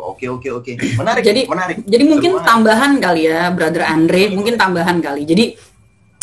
Oke 0.00 0.26
oke 0.30 0.48
oke. 0.48 0.72
Menarik 0.96 1.22
Jadi- 1.22 1.46
menarik. 1.46 1.76
Jadi 1.84 2.04
mungkin 2.08 2.32
banget. 2.40 2.46
tambahan 2.48 2.92
kali 3.02 3.22
ya, 3.28 3.52
Brother 3.52 3.84
Andre, 3.84 4.22
mungkin 4.32 4.54
tambahan 4.56 4.98
kali. 5.02 5.22
Jadi 5.28 5.44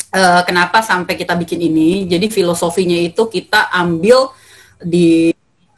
eh, 0.07 0.41
kenapa 0.47 0.81
sampai 0.81 1.13
kita 1.13 1.35
bikin 1.37 1.61
ini? 1.61 2.07
Jadi 2.09 2.31
filosofinya 2.31 2.95
itu 2.97 3.27
kita 3.29 3.69
ambil 3.69 4.31
di 4.81 5.29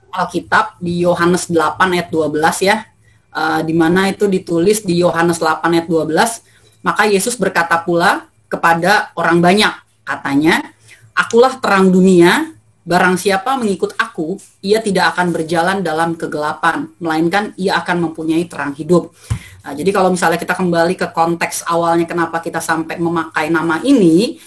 Alkitab 0.09 0.81
di 0.81 1.03
Yohanes 1.03 1.49
8 1.51 1.95
ayat 1.97 2.07
12 2.09 2.63
ya. 2.63 2.85
Eh, 3.29 3.61
di 3.67 3.73
mana 3.77 4.09
itu 4.09 4.25
ditulis 4.25 4.81
di 4.81 5.01
Yohanes 5.01 5.37
8 5.37 5.69
ayat 5.75 5.87
12, 5.89 6.41
maka 6.81 7.05
Yesus 7.05 7.37
berkata 7.37 7.77
pula 7.83 8.25
kepada 8.49 9.13
orang 9.13 9.37
banyak, 9.37 9.69
katanya, 10.01 10.73
"Akulah 11.13 11.61
terang 11.61 11.93
dunia, 11.93 12.49
barang 12.89 13.21
siapa 13.21 13.53
mengikut 13.61 13.93
aku, 14.01 14.41
ia 14.65 14.81
tidak 14.81 15.13
akan 15.13 15.29
berjalan 15.29 15.85
dalam 15.85 16.17
kegelapan, 16.17 16.89
melainkan 16.97 17.53
ia 17.53 17.77
akan 17.77 18.09
mempunyai 18.09 18.49
terang 18.49 18.73
hidup." 18.73 19.13
Nah, 19.61 19.77
jadi 19.77 19.93
kalau 19.93 20.09
misalnya 20.09 20.41
kita 20.41 20.57
kembali 20.57 20.97
ke 20.97 21.13
konteks 21.13 21.69
awalnya 21.69 22.09
kenapa 22.09 22.41
kita 22.41 22.57
sampai 22.57 22.97
memakai 22.97 23.53
nama 23.53 23.77
ini, 23.85 24.41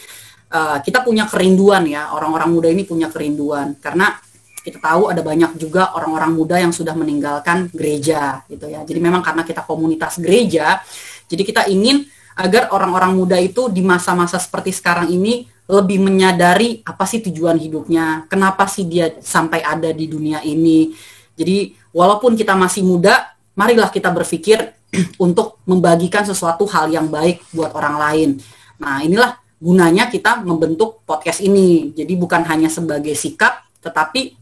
eh, 0.50 0.78
kita 0.82 1.06
punya 1.06 1.30
kerinduan 1.30 1.87
ya, 1.87 2.11
orang-orang 2.11 2.50
muda 2.50 2.68
ini 2.75 2.82
punya 2.82 3.06
kerinduan 3.06 3.78
karena 3.78 4.18
kita 4.62 4.78
tahu 4.78 5.11
ada 5.11 5.22
banyak 5.22 5.58
juga 5.58 5.90
orang-orang 5.99 6.32
muda 6.38 6.56
yang 6.58 6.70
sudah 6.70 6.94
meninggalkan 6.94 7.66
gereja 7.75 8.46
gitu 8.46 8.70
ya. 8.70 8.87
Jadi 8.87 8.99
memang 9.02 9.22
karena 9.22 9.42
kita 9.42 9.66
komunitas 9.66 10.22
gereja, 10.22 10.78
jadi 11.26 11.42
kita 11.42 11.62
ingin 11.70 12.06
agar 12.38 12.72
orang-orang 12.72 13.12
muda 13.12 13.37
itu 13.37 13.68
di 13.68 13.84
masa-masa 13.84 14.40
seperti 14.40 14.72
sekarang 14.72 15.12
ini 15.12 15.44
lebih 15.73 16.05
menyadari 16.05 16.85
apa 16.85 17.09
sih 17.09 17.25
tujuan 17.25 17.57
hidupnya, 17.57 18.29
kenapa 18.29 18.69
sih 18.69 18.85
dia 18.85 19.09
sampai 19.25 19.64
ada 19.64 19.88
di 19.88 20.05
dunia 20.05 20.45
ini. 20.45 20.93
Jadi 21.33 21.73
walaupun 21.97 22.37
kita 22.37 22.52
masih 22.52 22.85
muda, 22.85 23.33
marilah 23.57 23.88
kita 23.88 24.12
berpikir 24.12 24.61
untuk 25.25 25.64
membagikan 25.64 26.29
sesuatu 26.29 26.69
hal 26.69 26.93
yang 26.93 27.09
baik 27.09 27.41
buat 27.57 27.73
orang 27.73 27.97
lain. 27.97 28.31
Nah, 28.76 29.00
inilah 29.00 29.33
gunanya 29.57 30.12
kita 30.12 30.45
membentuk 30.45 31.00
podcast 31.09 31.41
ini. 31.41 31.97
Jadi 31.97 32.21
bukan 32.21 32.45
hanya 32.45 32.69
sebagai 32.69 33.17
sikap, 33.17 33.64
tetapi 33.81 34.37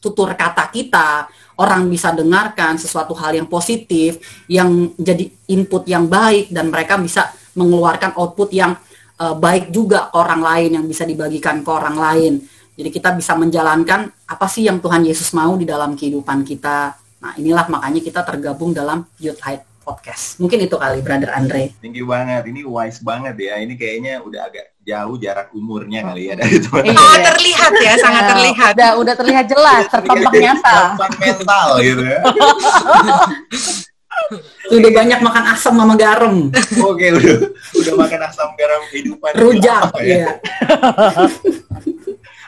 tutur 0.00 0.32
kata 0.32 0.72
kita, 0.72 1.28
orang 1.60 1.92
bisa 1.92 2.08
dengarkan 2.16 2.80
sesuatu 2.80 3.12
hal 3.12 3.36
yang 3.36 3.48
positif, 3.48 4.16
yang 4.48 4.96
jadi 4.96 5.28
input 5.52 5.84
yang 5.84 6.08
baik, 6.08 6.48
dan 6.48 6.72
mereka 6.72 6.96
bisa 6.96 7.28
mengeluarkan 7.52 8.16
output 8.16 8.48
yang 8.52 8.72
eh, 9.20 9.34
baik 9.34 9.70
juga 9.70 10.10
ke 10.10 10.16
orang 10.18 10.42
lain, 10.42 10.70
yang 10.80 10.86
bisa 10.86 11.06
dibagikan 11.06 11.62
ke 11.62 11.70
orang 11.70 11.96
lain. 11.96 12.32
Jadi 12.74 12.90
kita 12.90 13.14
bisa 13.14 13.38
menjalankan 13.38 14.10
apa 14.26 14.46
sih 14.50 14.66
yang 14.66 14.82
Tuhan 14.82 15.06
Yesus 15.06 15.30
mau 15.30 15.54
di 15.54 15.62
dalam 15.62 15.94
kehidupan 15.94 16.42
kita. 16.42 16.98
Nah 17.22 17.32
inilah 17.38 17.70
makanya 17.70 18.02
kita 18.02 18.26
tergabung 18.26 18.74
dalam 18.74 19.06
Youth 19.22 19.38
Height 19.46 19.62
Podcast. 19.84 20.40
Mungkin 20.40 20.64
itu 20.64 20.74
kali, 20.74 21.04
Brother 21.04 21.30
Andre. 21.30 21.70
Tinggi 21.78 22.02
banget, 22.02 22.48
ini 22.50 22.66
wise 22.66 22.98
banget 23.04 23.36
ya. 23.36 23.60
Ini 23.60 23.76
kayaknya 23.76 24.24
udah 24.24 24.48
agak 24.48 24.74
jauh 24.80 25.16
jarak 25.20 25.48
umurnya 25.54 26.02
kali 26.02 26.32
ya 26.32 26.34
dari 26.40 26.56
teman. 26.58 26.82
Iya. 26.82 26.96
Sangat 26.96 27.22
terlihat 27.30 27.72
ya, 27.78 27.92
sangat 28.00 28.22
Ya, 28.24 28.30
terlihat. 28.32 28.72
Udah, 28.74 28.90
udah 28.98 29.14
terlihat 29.14 29.44
jelas, 29.46 29.82
terpampang 29.92 30.34
nyata. 30.34 30.78
Gampang 30.98 31.12
mental 31.20 31.68
gitu 31.84 32.02
ya. 32.02 32.20
Sudah 34.72 34.90
banyak 34.90 35.20
makan 35.20 35.44
asam 35.52 35.74
sama 35.76 35.94
garam, 35.94 36.48
Oke, 36.80 37.06
udah 37.12 37.36
udah 37.76 37.94
makan 37.98 38.20
asam 38.24 38.48
garam 38.56 38.80
kehidupan. 38.88 39.30
rujak, 39.36 39.92
Apa 39.92 40.00
ya? 40.00 40.16
ya. 40.16 40.30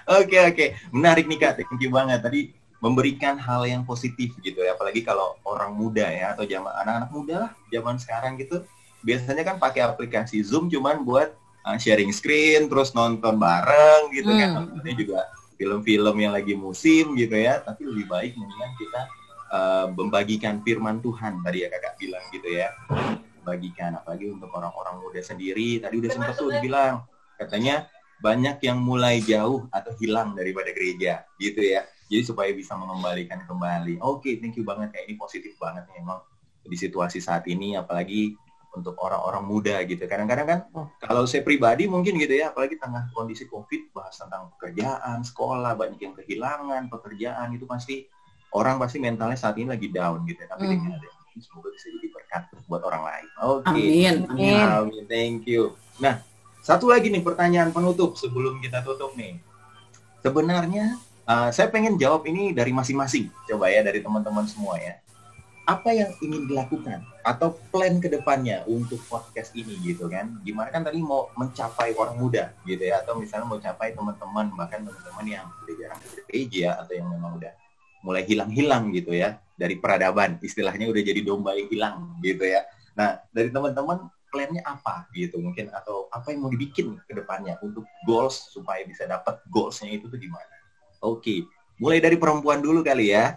Oke 0.07 0.39
oke, 0.39 0.67
menarik 0.95 1.27
nih 1.27 1.35
kak, 1.35 1.53
thank 1.59 1.83
you 1.83 1.91
banget 1.91 2.23
tadi 2.23 2.55
memberikan 2.79 3.35
hal 3.37 3.67
yang 3.67 3.83
positif 3.83 4.31
gitu 4.39 4.63
ya, 4.63 4.79
apalagi 4.79 5.03
kalau 5.03 5.35
orang 5.43 5.75
muda 5.75 6.07
ya 6.07 6.31
atau 6.31 6.47
zaman 6.47 6.71
anak-anak 6.71 7.11
muda 7.11 7.35
lah 7.43 7.51
zaman 7.75 7.99
sekarang 7.99 8.39
gitu, 8.39 8.63
biasanya 9.03 9.43
kan 9.43 9.59
pakai 9.59 9.83
aplikasi 9.83 10.47
Zoom 10.47 10.71
cuman 10.71 11.03
buat 11.03 11.35
uh, 11.67 11.75
sharing 11.75 12.15
screen 12.15 12.71
terus 12.71 12.95
nonton 12.95 13.35
bareng 13.35 14.15
gitu 14.15 14.31
kan, 14.31 14.49
Hmm. 14.55 14.57
nontonnya 14.71 14.95
juga 14.95 15.21
film-film 15.57 16.17
yang 16.21 16.31
lagi 16.31 16.55
musim 16.55 17.19
gitu 17.19 17.35
ya, 17.35 17.59
tapi 17.59 17.83
lebih 17.83 18.07
baik 18.07 18.39
mendingan 18.39 18.73
kita 18.79 19.01
uh, 19.51 19.87
membagikan 19.93 20.63
firman 20.63 20.99
Tuhan 21.03 21.43
tadi 21.43 21.63
ya 21.65 21.69
kakak 21.71 21.95
bilang 22.01 22.25
gitu 22.35 22.49
ya, 22.51 22.71
bagikan 23.47 23.95
apalagi 23.99 24.31
untuk 24.35 24.51
orang-orang 24.51 24.99
muda 24.99 25.23
sendiri, 25.23 25.79
tadi 25.79 26.03
udah 26.03 26.11
sempat 26.11 26.35
tuh 26.35 26.51
dibilang 26.51 27.07
katanya 27.39 27.87
banyak 28.17 28.59
yang 28.65 28.81
mulai 28.81 29.21
jauh 29.21 29.69
atau 29.69 29.93
hilang 30.01 30.33
daripada 30.33 30.73
gereja 30.73 31.23
gitu 31.37 31.61
ya. 31.61 31.85
Jadi 32.07 32.23
supaya 32.23 32.51
bisa 32.55 32.79
mengembalikan 32.79 33.43
kembali. 33.45 33.99
Oke 34.03 34.39
thank 34.39 34.57
you 34.57 34.65
banget 34.65 34.95
ya 34.95 35.05
ini 35.05 35.15
positif 35.19 35.59
banget 35.59 35.85
nih 35.91 36.01
emang 36.01 36.23
di 36.67 36.75
situasi 36.79 37.23
saat 37.23 37.47
ini 37.47 37.79
apalagi 37.79 38.35
untuk 38.77 38.97
orang-orang 39.01 39.45
muda 39.45 39.77
gitu. 39.89 40.05
Kadang-kadang 40.05 40.47
kan 40.47 40.61
kalau 41.01 41.25
saya 41.25 41.45
pribadi 41.45 41.89
mungkin 41.89 42.17
gitu 42.21 42.37
ya 42.37 42.53
apalagi 42.53 42.77
tengah 42.77 43.09
kondisi 43.13 43.49
covid 43.49 43.93
bahas 43.97 44.17
tentang 44.17 44.53
pekerjaan 44.57 45.25
sekolah 45.25 45.73
banyak 45.77 46.01
yang 46.01 46.15
kehilangan 46.17 46.89
pekerjaan 46.93 47.53
itu 47.57 47.65
pasti 47.65 48.05
orang 48.57 48.81
pasti 48.81 48.97
mentalnya 48.97 49.37
saat 49.37 49.61
ini 49.61 49.69
lagi 49.69 49.93
down 49.93 50.25
gitu 50.25 50.41
ya. 50.41 50.49
tapi 50.49 50.65
Hmm. 50.65 50.73
dengan 50.73 50.91
ada 50.97 51.09
ini 51.37 51.41
semoga 51.45 51.69
bisa 51.69 51.87
jadi 51.93 52.09
berkat 52.09 52.43
buat 52.65 52.83
orang 52.83 53.03
lain 53.05 53.27
oke 53.45 53.69
Amin, 53.69 54.15
amin. 54.33 54.57
Amin. 54.57 54.67
Amin, 54.89 55.05
thank 55.05 55.45
you. 55.45 55.77
Nah, 56.01 56.25
satu 56.65 56.89
lagi 56.89 57.13
nih 57.13 57.21
pertanyaan 57.21 57.71
penutup 57.71 58.17
sebelum 58.17 58.59
kita 58.59 58.81
tutup 58.81 59.13
nih. 59.15 59.37
Sebenarnya 60.25 60.97
Uh, 61.27 61.51
saya 61.51 61.67
pengen 61.67 61.99
jawab 61.99 62.23
ini 62.31 62.55
dari 62.55 62.71
masing-masing, 62.71 63.27
coba 63.51 63.67
ya 63.67 63.83
dari 63.83 63.99
teman-teman 63.99 64.47
semua 64.47 64.79
ya. 64.79 64.95
Apa 65.67 65.91
yang 65.91 66.15
ingin 66.23 66.47
dilakukan 66.47 67.03
atau 67.27 67.51
plan 67.75 67.99
ke 67.99 68.07
depannya 68.07 68.63
untuk 68.71 69.03
podcast 69.11 69.51
ini 69.59 69.75
gitu 69.83 70.07
kan? 70.07 70.39
Gimana 70.47 70.71
kan 70.71 70.87
tadi 70.87 71.03
mau 71.03 71.27
mencapai 71.35 71.99
orang 71.99 72.15
muda 72.15 72.55
gitu 72.63 72.79
ya, 72.79 73.03
atau 73.03 73.19
misalnya 73.19 73.43
mau 73.43 73.59
capai 73.59 73.91
teman-teman 73.91 74.55
bahkan 74.55 74.87
teman-teman 74.87 75.27
yang 75.27 75.51
udah 75.67 75.75
jarang 75.75 75.99
ke 75.99 76.09
gereja 76.31 76.79
atau 76.79 76.95
yang 76.95 77.11
memang 77.11 77.43
udah 77.43 77.51
mulai 78.07 78.23
hilang-hilang 78.23 78.95
gitu 78.95 79.11
ya 79.11 79.43
dari 79.59 79.83
peradaban, 79.83 80.39
istilahnya 80.39 80.87
udah 80.87 81.03
jadi 81.03 81.21
domba 81.27 81.59
yang 81.59 81.67
hilang 81.67 81.97
gitu 82.23 82.47
ya. 82.47 82.63
Nah 82.95 83.19
dari 83.35 83.51
teman-teman 83.51 84.07
plannya 84.31 84.63
apa 84.63 85.11
gitu 85.11 85.43
mungkin 85.43 85.73
atau 85.75 86.07
apa 86.15 86.31
yang 86.31 86.47
mau 86.47 86.51
dibikin 86.53 86.95
ke 87.09 87.13
depannya 87.19 87.59
untuk 87.65 87.83
goals 88.07 88.53
supaya 88.55 88.87
bisa 88.87 89.09
dapat 89.11 89.43
goalsnya 89.51 89.91
itu 89.91 90.07
tuh 90.07 90.21
gimana? 90.21 90.55
Oke, 91.03 91.43
mulai 91.83 91.99
dari 91.99 92.15
perempuan 92.15 92.63
dulu 92.63 92.87
kali 92.87 93.11
ya. 93.11 93.35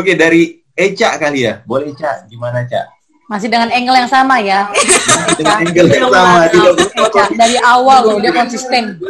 Oke, 0.00 0.16
dari 0.16 0.62
Eca 0.72 1.20
kali 1.20 1.44
ya. 1.48 1.60
Boleh 1.68 1.92
Eca, 1.92 2.24
gimana 2.28 2.64
Eca? 2.64 2.88
Masih 3.28 3.48
dengan 3.48 3.72
angle 3.72 3.96
yang 3.96 4.10
sama 4.10 4.40
ya. 4.44 4.68
dengan 5.38 5.56
angle 5.64 5.88
yang 5.88 6.12
sama. 6.12 6.48
Eca, 6.48 7.22
dari 7.32 7.56
awal 7.60 8.00
loh, 8.08 8.18
dia 8.20 8.32
konsisten. 8.32 9.00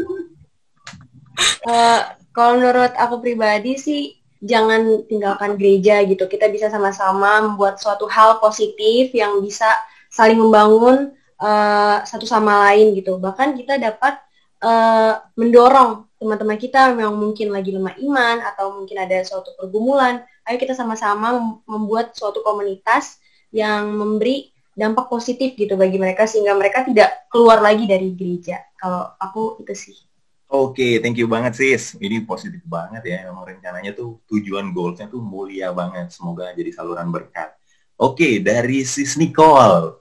Uh, 1.67 2.01
kalau 2.31 2.62
menurut 2.62 2.93
aku 2.95 3.19
pribadi 3.19 3.77
sih, 3.77 4.22
jangan 4.43 5.07
tinggalkan 5.07 5.55
gereja 5.55 6.03
gitu. 6.03 6.27
Kita 6.27 6.51
bisa 6.51 6.67
sama-sama 6.69 7.47
membuat 7.47 7.79
suatu 7.79 8.11
hal 8.11 8.43
positif 8.43 9.15
yang 9.15 9.39
bisa 9.39 9.71
saling 10.11 10.37
membangun 10.37 11.15
uh, 11.39 12.03
satu 12.03 12.27
sama 12.27 12.69
lain 12.69 12.99
gitu. 12.99 13.17
Bahkan 13.23 13.55
kita 13.57 13.79
dapat 13.79 14.19
uh, 14.61 15.23
mendorong 15.39 16.11
teman-teman 16.19 16.59
kita 16.59 16.95
yang 16.95 17.15
mungkin 17.19 17.51
lagi 17.51 17.71
lemah 17.75 17.99
iman 17.99 18.37
atau 18.55 18.79
mungkin 18.79 18.99
ada 19.03 19.23
suatu 19.27 19.55
pergumulan, 19.59 20.23
ayo 20.47 20.57
kita 20.59 20.75
sama-sama 20.75 21.59
membuat 21.67 22.15
suatu 22.15 22.43
komunitas 22.47 23.19
yang 23.51 23.91
memberi 23.91 24.55
dampak 24.73 25.11
positif 25.11 25.59
gitu 25.59 25.75
bagi 25.77 26.01
mereka 26.01 26.25
sehingga 26.25 26.57
mereka 26.57 26.87
tidak 26.87 27.27
keluar 27.29 27.61
lagi 27.61 27.85
dari 27.91 28.15
gereja. 28.15 28.63
Kalau 28.79 29.15
aku 29.19 29.61
itu 29.63 29.75
sih. 29.75 30.12
Oke, 30.53 30.85
okay, 30.85 30.93
thank 31.01 31.17
you 31.17 31.25
banget 31.25 31.57
sis. 31.57 31.97
Ini 31.97 32.29
positif 32.29 32.61
banget 32.69 33.01
ya. 33.09 33.25
Memang 33.25 33.49
rencananya 33.49 33.97
tuh 33.97 34.21
tujuan 34.29 34.69
goalsnya 34.77 35.09
tuh 35.09 35.25
mulia 35.25 35.73
banget. 35.73 36.13
Semoga 36.13 36.53
jadi 36.53 36.69
saluran 36.69 37.09
berkat. 37.09 37.57
Oke, 37.97 38.21
okay, 38.21 38.33
dari 38.45 38.85
sis 38.85 39.17
Nicole. 39.17 39.97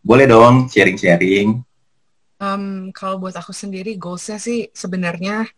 Boleh 0.00 0.24
dong 0.24 0.72
sharing-sharing 0.72 1.60
Um, 2.36 2.92
kalau 2.92 3.16
buat 3.16 3.32
aku 3.32 3.56
sendiri 3.56 3.96
goalsnya 3.96 4.36
sih 4.36 4.68
sebenarnya 4.76 5.48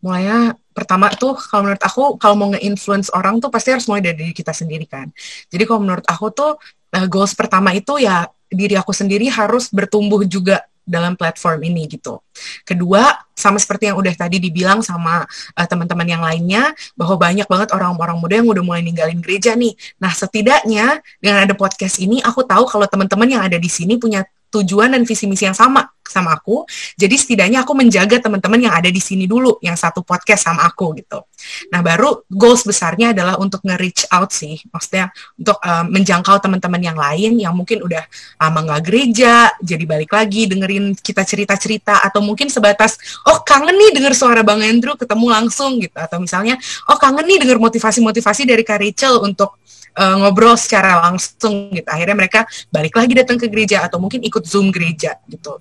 mulainya 0.00 0.56
pertama 0.72 1.12
tuh 1.12 1.36
kalau 1.36 1.68
menurut 1.68 1.84
aku 1.84 2.16
kalau 2.16 2.34
mau 2.40 2.48
nge-influence 2.56 3.12
orang 3.12 3.36
tuh 3.36 3.52
pasti 3.52 3.76
harus 3.76 3.84
mulai 3.84 4.00
dari 4.00 4.24
diri 4.24 4.32
kita 4.32 4.56
sendiri 4.56 4.88
kan. 4.88 5.12
Jadi 5.52 5.68
kalau 5.68 5.84
menurut 5.84 6.08
aku 6.08 6.32
tuh 6.32 6.56
uh, 6.96 7.06
goals 7.12 7.36
pertama 7.36 7.76
itu 7.76 8.00
ya 8.00 8.24
diri 8.48 8.80
aku 8.80 8.96
sendiri 8.96 9.28
harus 9.28 9.68
bertumbuh 9.68 10.24
juga 10.24 10.64
dalam 10.86 11.18
platform 11.18 11.66
ini 11.66 11.90
gitu. 11.90 12.22
Kedua, 12.62 13.10
sama 13.34 13.58
seperti 13.58 13.90
yang 13.90 13.98
udah 13.98 14.14
tadi 14.14 14.38
dibilang 14.38 14.80
sama 14.80 15.26
uh, 15.26 15.66
teman-teman 15.66 16.06
yang 16.06 16.22
lainnya, 16.22 16.72
bahwa 16.94 17.18
banyak 17.18 17.44
banget 17.44 17.68
orang-orang 17.74 18.16
muda 18.16 18.34
yang 18.38 18.48
udah 18.48 18.64
mulai 18.64 18.82
ninggalin 18.86 19.18
gereja 19.18 19.58
nih. 19.58 19.74
Nah, 19.98 20.14
setidaknya 20.14 21.02
dengan 21.18 21.44
ada 21.44 21.54
podcast 21.58 21.98
ini, 21.98 22.22
aku 22.22 22.46
tahu 22.46 22.70
kalau 22.70 22.86
teman-teman 22.86 23.28
yang 23.28 23.42
ada 23.42 23.58
di 23.58 23.68
sini 23.68 23.98
punya 23.98 24.22
tujuan 24.62 24.92
dan 24.94 25.02
visi 25.04 25.28
misi 25.28 25.44
yang 25.44 25.56
sama 25.56 25.84
sama 26.06 26.38
aku. 26.38 26.62
Jadi 26.94 27.14
setidaknya 27.18 27.66
aku 27.66 27.74
menjaga 27.74 28.22
teman-teman 28.22 28.70
yang 28.70 28.74
ada 28.74 28.88
di 28.88 29.02
sini 29.02 29.26
dulu, 29.26 29.58
yang 29.60 29.74
satu 29.74 30.06
podcast 30.06 30.46
sama 30.46 30.64
aku 30.64 30.94
gitu. 30.96 31.26
Nah 31.74 31.82
baru 31.82 32.24
goals 32.30 32.62
besarnya 32.62 33.12
adalah 33.12 33.36
untuk 33.42 33.60
nge-reach 33.66 34.08
out 34.14 34.30
sih, 34.30 34.56
maksudnya 34.70 35.10
untuk 35.36 35.58
uh, 35.60 35.84
menjangkau 35.86 36.38
teman-teman 36.40 36.80
yang 36.80 36.98
lain 36.98 37.42
yang 37.42 37.52
mungkin 37.52 37.82
udah 37.82 38.02
lama 38.38 38.58
nggak 38.72 38.82
gereja, 38.86 39.50
jadi 39.60 39.84
balik 39.84 40.14
lagi 40.14 40.46
dengerin 40.46 40.94
kita 40.96 41.26
cerita-cerita 41.26 42.00
atau 42.06 42.22
mungkin 42.22 42.48
sebatas 42.48 42.96
oh 43.26 43.42
kangen 43.42 43.74
nih 43.74 43.90
denger 43.98 44.14
suara 44.16 44.40
Bang 44.46 44.62
Andrew 44.62 44.94
ketemu 44.94 45.26
langsung 45.28 45.82
gitu 45.82 45.98
atau 45.98 46.22
misalnya 46.22 46.56
oh 46.88 46.96
kangen 46.96 47.26
nih 47.26 47.42
denger 47.42 47.58
motivasi-motivasi 47.60 48.42
dari 48.48 48.62
Kak 48.62 48.78
Rachel 48.80 49.20
untuk 49.20 49.60
uh, 49.96 50.16
ngobrol 50.20 50.54
secara 50.54 51.00
langsung 51.08 51.72
gitu. 51.72 51.88
Akhirnya 51.88 52.16
mereka 52.16 52.44
balik 52.68 52.94
lagi 52.94 53.12
datang 53.16 53.40
ke 53.40 53.48
gereja 53.48 53.88
atau 53.88 53.98
mungkin 53.98 54.22
ikut 54.22 54.44
Zoom 54.44 54.68
gereja 54.70 55.16
gitu. 55.26 55.58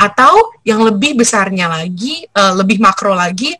Atau 0.00 0.56
yang 0.64 0.80
lebih 0.82 1.20
besarnya 1.20 1.68
lagi, 1.68 2.24
uh, 2.34 2.56
lebih 2.56 2.80
makro 2.80 3.12
lagi, 3.12 3.54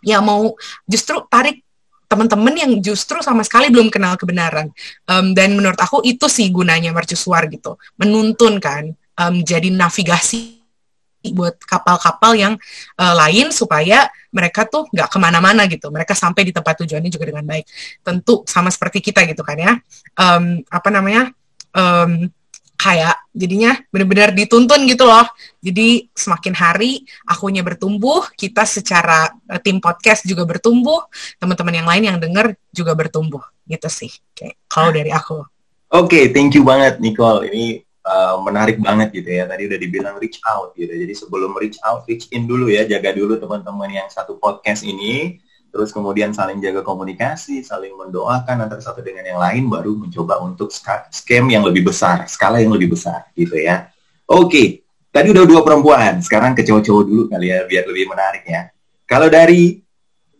ya 0.00 0.24
mau 0.24 0.56
justru 0.88 1.22
tarik 1.28 1.62
teman-teman 2.06 2.54
yang 2.54 2.72
justru 2.78 3.18
sama 3.18 3.42
sekali 3.42 3.66
belum 3.68 3.90
kenal 3.90 4.14
kebenaran. 4.14 4.70
Um, 5.10 5.34
dan 5.34 5.58
menurut 5.58 5.78
aku 5.78 6.00
itu 6.06 6.30
sih 6.30 6.48
gunanya 6.54 6.94
mercusuar 6.94 7.50
gitu, 7.50 7.76
menuntun 7.98 8.62
kan, 8.62 8.94
um, 9.18 9.42
jadi 9.42 9.68
navigasi 9.74 10.55
buat 11.32 11.58
kapal-kapal 11.62 12.36
yang 12.36 12.54
uh, 12.98 13.14
lain 13.16 13.50
supaya 13.50 14.10
mereka 14.34 14.68
tuh 14.68 14.84
nggak 14.92 15.08
ke 15.08 15.18
mana-mana 15.18 15.64
gitu. 15.70 15.88
Mereka 15.88 16.12
sampai 16.12 16.44
di 16.44 16.52
tempat 16.52 16.84
tujuannya 16.84 17.08
juga 17.08 17.32
dengan 17.32 17.46
baik. 17.48 17.64
Tentu 18.04 18.44
sama 18.44 18.68
seperti 18.68 19.00
kita 19.00 19.24
gitu 19.24 19.40
kan 19.40 19.56
ya. 19.56 19.72
Um, 20.18 20.60
apa 20.68 20.88
namanya? 20.92 21.32
Um, 21.76 22.28
kayak 22.76 23.16
jadinya 23.32 23.72
benar-benar 23.88 24.36
dituntun 24.36 24.84
gitu 24.84 25.08
loh. 25.08 25.24
Jadi 25.64 26.12
semakin 26.12 26.54
hari 26.54 27.02
akunya 27.24 27.64
bertumbuh, 27.64 28.28
kita 28.36 28.68
secara 28.68 29.32
uh, 29.48 29.60
tim 29.60 29.80
podcast 29.80 30.28
juga 30.28 30.44
bertumbuh, 30.44 31.08
teman-teman 31.40 31.74
yang 31.82 31.88
lain 31.88 32.02
yang 32.14 32.18
dengar 32.20 32.52
juga 32.70 32.92
bertumbuh 32.92 33.40
gitu 33.64 33.88
sih. 33.88 34.12
Kayak 34.36 34.60
kalau 34.68 34.92
dari 34.92 35.10
aku. 35.10 35.40
Oke, 35.86 36.10
okay, 36.10 36.24
thank 36.34 36.52
you 36.52 36.62
banget 36.66 37.00
Nicole. 37.00 37.48
Ini 37.48 37.85
uh, 38.06 38.38
menarik 38.40 38.78
banget 38.78 39.10
gitu 39.10 39.26
ya. 39.26 39.50
Tadi 39.50 39.66
udah 39.66 39.78
dibilang 39.82 40.14
reach 40.22 40.38
out 40.46 40.72
gitu. 40.78 40.94
Jadi 40.94 41.12
sebelum 41.12 41.52
reach 41.58 41.76
out, 41.82 42.06
reach 42.06 42.30
in 42.30 42.46
dulu 42.46 42.70
ya. 42.70 42.86
Jaga 42.86 43.10
dulu 43.10 43.34
teman-teman 43.36 43.90
yang 43.90 44.06
satu 44.06 44.38
podcast 44.38 44.86
ini. 44.86 45.42
Terus 45.76 45.92
kemudian 45.92 46.32
saling 46.32 46.56
jaga 46.64 46.80
komunikasi, 46.80 47.60
saling 47.60 47.92
mendoakan 48.00 48.64
antara 48.64 48.80
satu 48.80 49.04
dengan 49.04 49.28
yang 49.28 49.36
lain, 49.36 49.68
baru 49.68 49.92
mencoba 49.92 50.40
untuk 50.40 50.72
scam 50.72 51.44
yang 51.52 51.68
lebih 51.68 51.92
besar, 51.92 52.24
skala 52.32 52.64
yang 52.64 52.72
lebih 52.72 52.96
besar 52.96 53.28
gitu 53.36 53.60
ya. 53.60 53.92
Oke, 54.24 54.88
tadi 55.12 55.36
udah 55.36 55.44
dua 55.44 55.60
perempuan, 55.60 56.24
sekarang 56.24 56.56
ke 56.56 56.64
cowok-cowok 56.64 57.04
dulu 57.04 57.22
kali 57.28 57.52
ya, 57.52 57.68
biar 57.68 57.84
lebih 57.92 58.08
menarik 58.08 58.48
ya. 58.48 58.72
Kalau 59.04 59.28
dari 59.28 59.76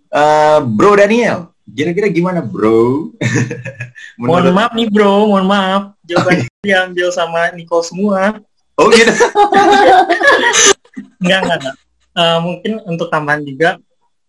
uh, 0.08 0.64
Bro 0.64 1.04
Daniel, 1.04 1.52
kira-kira 1.66 2.06
gimana 2.10 2.40
Bro? 2.42 3.10
Mohon 4.20 4.54
maaf 4.54 4.72
nih 4.72 4.88
Bro, 4.88 5.28
mohon 5.28 5.46
maaf 5.50 5.82
jawaban 6.06 6.40
oh, 6.46 6.62
diambil 6.62 7.08
sama 7.10 7.50
Nicole 7.52 7.84
semua. 7.84 8.38
Oh 8.78 8.86
gitu. 8.92 9.12
enggak, 11.20 11.40
enggak, 11.42 11.58
enggak. 11.58 11.76
Uh, 12.16 12.38
mungkin 12.40 12.72
untuk 12.88 13.08
tambahan 13.12 13.44
juga, 13.44 13.76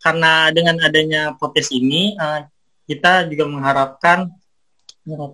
karena 0.03 0.51
dengan 0.51 0.75
adanya 0.83 1.35
podcast 1.39 1.71
ini, 1.71 2.15
uh, 2.19 2.43
kita 2.87 3.27
juga 3.31 3.47
mengharapkan, 3.47 4.27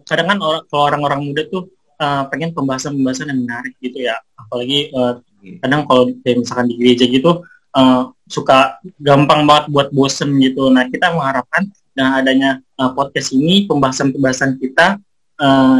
kadang 0.06 0.28
kan 0.34 0.40
orang, 0.42 0.64
kalau 0.70 0.84
orang-orang 0.86 1.22
muda 1.30 1.46
tuh 1.50 1.70
uh, 1.98 2.26
pengen 2.30 2.54
pembahasan-pembahasan 2.54 3.30
yang 3.34 3.42
menarik 3.46 3.74
gitu 3.82 4.06
ya. 4.06 4.18
Apalagi 4.38 4.94
uh, 4.94 5.18
kadang 5.62 5.86
kalau 5.90 6.10
misalkan 6.14 6.70
di 6.70 6.76
gereja 6.78 7.06
gitu, 7.10 7.42
uh, 7.78 8.10
suka 8.30 8.82
gampang 9.02 9.46
banget 9.46 9.66
buat 9.70 9.88
bosen 9.94 10.38
gitu. 10.42 10.70
Nah, 10.74 10.90
kita 10.90 11.14
mengharapkan 11.14 11.70
dengan 11.94 12.12
adanya 12.20 12.52
uh, 12.82 12.92
podcast 12.92 13.32
ini, 13.34 13.70
pembahasan-pembahasan 13.70 14.58
kita 14.58 14.98
uh, 15.40 15.80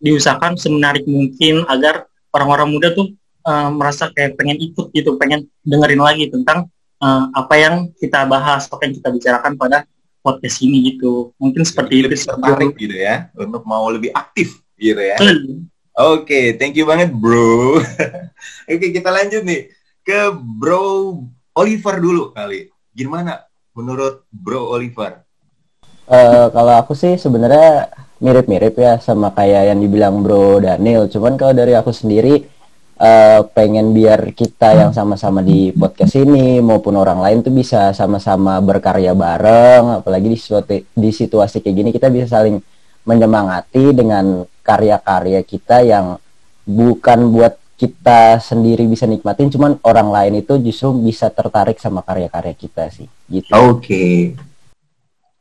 diusahakan 0.00 0.56
semenarik 0.56 1.04
mungkin 1.04 1.68
agar 1.68 2.08
orang-orang 2.32 2.72
muda 2.72 2.88
tuh 2.96 3.12
uh, 3.44 3.68
merasa 3.68 4.08
kayak 4.10 4.40
pengen 4.40 4.56
ikut 4.56 4.88
gitu, 4.96 5.20
pengen 5.20 5.46
dengerin 5.62 6.00
lagi 6.00 6.32
tentang 6.32 6.68
uh, 7.04 7.28
apa 7.36 7.54
yang 7.60 7.74
kita 8.00 8.24
bahas, 8.24 8.66
apa 8.72 8.88
yang 8.88 8.94
kita 8.96 9.08
bicarakan 9.12 9.54
pada 9.60 9.84
podcast 10.24 10.60
ini 10.64 10.96
gitu. 10.96 11.32
Mungkin 11.36 11.64
seperti 11.64 12.04
Jadi 12.04 12.16
itu. 12.16 12.26
tertarik 12.28 12.72
gitu 12.80 12.96
ya, 12.96 13.28
untuk 13.36 13.62
mau 13.68 13.88
lebih 13.92 14.12
aktif 14.16 14.60
gitu 14.80 15.00
ya. 15.00 15.20
Oke, 15.20 15.44
okay, 16.24 16.44
thank 16.56 16.72
you 16.76 16.88
banget 16.88 17.12
bro. 17.12 17.76
Oke, 17.76 17.84
okay, 18.64 18.88
kita 18.88 19.12
lanjut 19.12 19.44
nih 19.44 19.68
ke 20.00 20.32
bro 20.32 21.20
Oliver 21.52 22.00
dulu 22.00 22.32
kali. 22.32 22.72
Gimana 22.96 23.44
menurut 23.76 24.24
bro 24.32 24.72
Oliver? 24.72 25.28
Uh, 26.10 26.50
kalau 26.50 26.74
aku 26.74 26.98
sih 26.98 27.14
sebenarnya 27.14 27.86
mirip-mirip 28.18 28.74
ya 28.74 28.98
sama 28.98 29.30
kayak 29.30 29.70
yang 29.70 29.78
dibilang 29.78 30.26
Bro 30.26 30.58
Daniel. 30.58 31.06
Cuman 31.06 31.38
kalau 31.38 31.54
dari 31.54 31.78
aku 31.78 31.94
sendiri 31.94 32.42
uh, 32.98 33.46
pengen 33.54 33.94
biar 33.94 34.34
kita 34.34 34.74
yang 34.74 34.90
sama-sama 34.90 35.38
di 35.38 35.70
podcast 35.70 36.18
ini 36.18 36.58
maupun 36.58 36.98
orang 36.98 37.22
lain 37.22 37.46
tuh 37.46 37.54
bisa 37.54 37.94
sama-sama 37.94 38.58
berkarya 38.58 39.14
bareng. 39.14 40.02
Apalagi 40.02 40.34
di 40.34 40.38
situasi, 40.38 40.78
di 40.90 41.10
situasi 41.14 41.62
kayak 41.62 41.76
gini 41.78 41.90
kita 41.94 42.10
bisa 42.10 42.26
saling 42.26 42.58
menyemangati 43.06 43.94
dengan 43.94 44.42
karya-karya 44.66 45.46
kita 45.46 45.86
yang 45.86 46.18
bukan 46.66 47.32
buat 47.32 47.54
kita 47.80 48.44
sendiri 48.44 48.84
bisa 48.84 49.08
nikmatin 49.08 49.48
cuman 49.48 49.80
orang 49.88 50.12
lain 50.12 50.44
itu 50.44 50.60
justru 50.60 50.92
bisa 51.00 51.32
tertarik 51.32 51.80
sama 51.80 52.04
karya-karya 52.04 52.52
kita 52.52 52.92
sih 52.92 53.08
gitu 53.32 53.48
Oke. 53.56 54.36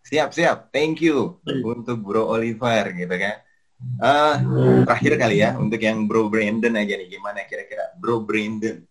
Siap, 0.10 0.34
siap. 0.34 0.74
Thank 0.74 1.06
you 1.06 1.38
untuk 1.62 2.02
Bro 2.02 2.34
Oliver 2.34 2.90
gitu 2.98 3.14
kan. 3.14 3.46
Eh, 3.80 4.36
terakhir 4.84 5.14
kali 5.22 5.38
ya 5.40 5.54
untuk 5.56 5.78
yang 5.78 6.10
Bro 6.10 6.34
Brandon 6.34 6.74
aja 6.82 6.98
nih 6.98 7.14
gimana 7.14 7.46
kira-kira 7.46 7.94
Bro 7.94 8.26
Brandon. 8.26 8.82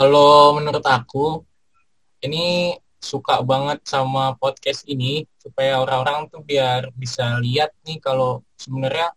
Kalau 0.00 0.56
menurut 0.56 0.80
aku, 0.82 1.44
ini 2.24 2.72
suka 2.98 3.44
banget 3.44 3.84
sama 3.84 4.32
podcast 4.40 4.88
ini 4.88 5.28
supaya 5.36 5.78
orang-orang 5.78 6.26
tuh 6.32 6.40
biar 6.40 6.88
bisa 6.96 7.38
lihat 7.44 7.70
nih 7.84 8.00
kalau 8.00 8.42
sebenarnya 8.58 9.12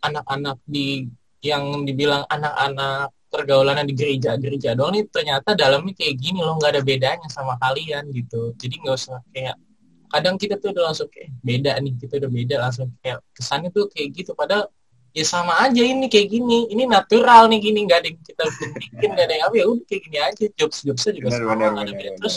anak-anak 0.00 0.62
di 0.64 1.10
yang 1.44 1.84
dibilang 1.84 2.24
anak-anak 2.32 3.12
pergaulannya 3.28 3.84
di 3.84 3.92
gereja-gereja 3.98 4.72
doang 4.72 4.96
nih 4.96 5.04
ternyata 5.12 5.52
dalamnya 5.52 5.92
kayak 5.92 6.16
gini 6.16 6.40
loh 6.40 6.56
nggak 6.56 6.72
ada 6.78 6.82
bedanya 6.86 7.28
sama 7.28 7.60
kalian 7.60 8.08
gitu 8.14 8.56
jadi 8.56 8.74
nggak 8.80 8.96
usah 8.96 9.20
kayak 9.34 9.58
kadang 10.14 10.38
kita 10.38 10.54
tuh 10.62 10.70
udah 10.70 10.94
langsung 10.94 11.10
kayak 11.10 11.34
beda 11.42 11.72
nih 11.82 11.92
kita 11.98 12.22
udah 12.22 12.30
beda 12.30 12.56
langsung 12.62 12.86
kayak 13.02 13.18
kesannya 13.34 13.68
tuh 13.74 13.90
kayak 13.90 14.14
gitu 14.14 14.30
padahal 14.38 14.70
ya 15.10 15.24
sama 15.26 15.58
aja 15.62 15.82
ini 15.82 16.06
kayak 16.06 16.26
gini 16.30 16.70
ini 16.70 16.86
natural 16.86 17.50
nih 17.50 17.58
gini 17.58 17.86
nggak 17.86 17.98
ada 18.02 18.08
yang 18.10 18.20
kita 18.22 18.42
bikin 18.94 19.08
nggak 19.14 19.26
ada 19.26 19.34
yang 19.34 19.44
apa 19.46 19.54
ya 19.58 19.64
udah 19.70 19.84
kayak 19.90 20.02
gini 20.06 20.18
aja 20.22 20.44
jobs 20.58 20.78
jobsnya 20.86 21.12
juga 21.18 21.28
Benar, 21.30 21.38
sama 21.38 21.52
nggak 21.54 21.66
ada 21.66 21.74
benar, 21.74 21.86
beda. 21.86 21.98
benar. 22.02 22.18
terus 22.22 22.36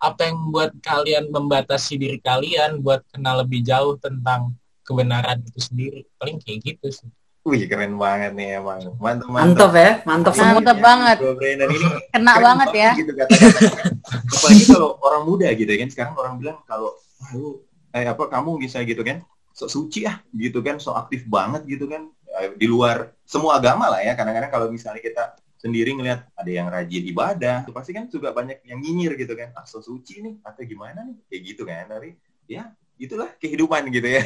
apa 0.00 0.20
yang 0.24 0.36
buat 0.48 0.70
kalian 0.80 1.24
membatasi 1.28 1.92
diri 2.00 2.18
kalian 2.24 2.70
buat 2.80 3.04
kenal 3.12 3.44
lebih 3.44 3.60
jauh 3.60 4.00
tentang 4.00 4.56
kebenaran 4.84 5.44
itu 5.44 5.60
sendiri 5.60 6.00
paling 6.16 6.40
kayak 6.40 6.58
gitu 6.64 6.88
sih 6.88 7.08
Wih 7.40 7.64
keren 7.72 7.96
banget 7.96 8.36
nih 8.36 8.60
emang. 8.60 8.84
Mantap 9.00 9.32
Mantap 9.32 9.72
ya, 9.72 9.90
mantap 10.04 10.36
semua. 10.36 10.60
Mantap 10.60 10.76
banget. 10.76 11.16
Brandon 11.24 11.70
ini 11.72 11.86
Kena 12.12 12.34
banget 12.36 12.70
ya. 12.76 12.90
Gitu 12.92 13.12
kata-katanya. 13.16 13.96
Apalagi 14.28 14.64
kalau 14.68 14.90
orang 15.00 15.22
muda 15.24 15.48
gitu 15.56 15.72
kan 15.72 15.88
sekarang 15.88 16.14
orang 16.20 16.34
bilang 16.36 16.60
kalau 16.68 16.92
"Wah, 17.20 17.30
lu 17.36 17.62
eh 17.92 18.06
apa 18.06 18.24
kamu 18.30 18.56
bisa 18.62 18.80
gitu 18.86 19.02
kan 19.02 19.22
sok 19.50 19.70
suci 19.70 20.06
ah 20.06 20.22
gitu 20.32 20.62
kan 20.62 20.78
sok 20.78 20.96
aktif 20.96 21.26
banget 21.26 21.66
gitu 21.66 21.90
kan 21.90 22.08
Eh, 22.30 22.54
di 22.54 22.66
luar 22.70 23.10
semua 23.26 23.58
agama 23.58 23.90
lah 23.90 24.00
ya. 24.00 24.14
Kadang-kadang 24.14 24.50
kalau 24.52 24.66
misalnya 24.70 25.02
kita 25.02 25.34
sendiri 25.58 25.92
ngelihat 25.92 26.30
ada 26.32 26.50
yang 26.50 26.70
rajin 26.72 27.04
ibadah 27.04 27.66
itu 27.66 27.72
pasti 27.74 27.92
kan 27.92 28.08
juga 28.08 28.32
banyak 28.32 28.64
yang 28.64 28.78
nyinyir 28.78 29.18
gitu 29.18 29.34
kan. 29.34 29.50
Ah 29.58 29.66
sok 29.66 29.82
suci 29.82 30.22
nih 30.22 30.34
atau 30.46 30.62
gimana 30.62 31.02
nih? 31.02 31.16
Kayak 31.26 31.42
gitu 31.42 31.62
kan 31.66 31.84
tapi 31.90 32.14
ya 32.46 32.70
itulah 32.96 33.34
kehidupan 33.36 33.90
gitu 33.90 34.08
ya. 34.08 34.22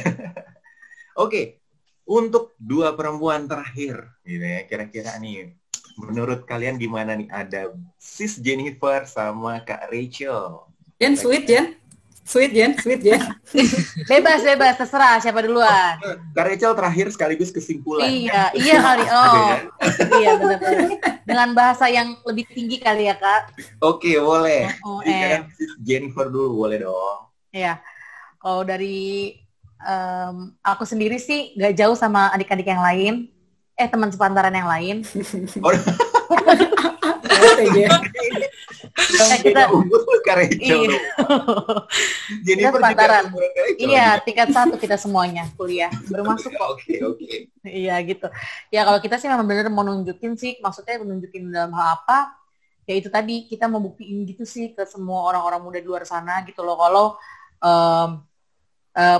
Oke 1.23 1.59
untuk 2.05 2.53
dua 2.61 2.93
perempuan 2.93 3.49
terakhir 3.49 4.13
gitu 4.21 4.45
ya 4.45 4.61
kira-kira 4.69 5.17
nih 5.17 5.57
menurut 5.97 6.45
kalian 6.45 6.77
gimana 6.77 7.17
nih? 7.17 7.27
Ada 7.33 7.73
sis 7.97 8.37
Jennifer 8.37 9.03
sama 9.09 9.65
Kak 9.65 9.89
Rachel. 9.89 10.69
Jen, 11.01 11.17
sweet 11.17 11.49
Jen. 11.49 11.75
Sweet 12.25 12.51
Jen, 12.51 12.71
sweet 12.81 13.05
Jen. 13.05 13.21
Bebas, 14.09 14.41
bebas, 14.41 14.73
terserah 14.75 15.21
siapa 15.21 15.45
duluan. 15.45 15.93
Kak 16.33 16.41
Rachel 16.41 16.73
terakhir 16.73 17.13
sekaligus 17.13 17.53
kesimpulan 17.53 18.09
Iya, 18.09 18.49
iya 18.57 18.75
kali. 18.81 19.05
Oh, 19.13 19.21
kan? 19.21 19.61
iya 20.17 20.31
benar-benar. 20.33 20.89
Dengan 21.21 21.49
bahasa 21.53 21.85
yang 21.85 22.17
lebih 22.25 22.49
tinggi 22.49 22.81
kali 22.81 23.05
ya 23.05 23.15
kak. 23.15 23.53
Oke, 23.77 24.17
boleh 24.17 24.73
Oh, 24.81 25.05
eh. 25.05 25.45
Jennifer 25.77 26.25
dulu 26.25 26.65
boleh 26.65 26.81
dong 26.81 27.29
Iya. 27.53 27.77
Kalau 28.41 28.65
dari 28.65 29.37
em, 29.77 30.35
aku 30.65 30.81
sendiri 30.81 31.21
sih 31.21 31.53
nggak 31.53 31.77
jauh 31.77 31.93
sama 31.93 32.33
adik-adik 32.33 32.65
yang 32.65 32.81
lain. 32.81 33.13
Eh 33.77 33.85
teman 33.85 34.09
sepantaran 34.09 34.49
yang 34.49 34.65
lain. 34.65 35.05
Oh, 35.61 35.69
Oke, 37.45 37.63
Jen. 37.69 37.89
Eh, 39.15 39.39
kita 39.41 39.71
umur 39.71 39.99
lu 40.03 40.15
Rachel 40.25 40.59
Iya. 40.59 40.99
Kak 42.71 43.07
Rachel 43.07 43.75
iya 43.79 44.19
tingkat 44.19 44.51
satu 44.51 44.75
kita 44.75 44.99
semuanya 44.99 45.47
kuliah 45.55 45.89
baru 46.11 46.35
masuk 46.35 46.51
kok. 46.51 46.67
Oke, 46.75 46.99
oke. 47.01 47.33
Iya 47.63 47.95
gitu. 48.03 48.27
Ya 48.69 48.83
kalau 48.83 48.99
kita 48.99 49.15
sih 49.17 49.31
memang 49.31 49.47
benar 49.47 49.71
mau 49.71 49.87
nunjukin 49.87 50.35
sih, 50.35 50.59
maksudnya 50.59 50.99
menunjukin 51.01 51.49
dalam 51.49 51.71
hal 51.73 52.03
apa? 52.03 52.35
Ya 52.85 52.93
itu 52.99 53.09
tadi 53.09 53.49
kita 53.49 53.65
mau 53.65 53.81
buktiin 53.81 54.29
gitu 54.29 54.45
sih 54.45 54.77
ke 54.77 54.85
semua 54.85 55.25
orang-orang 55.33 55.61
muda 55.63 55.79
di 55.81 55.87
luar 55.89 56.05
sana 56.05 56.45
gitu 56.45 56.61
loh. 56.61 56.77
Kalau 56.77 57.05
eh, 57.65 58.09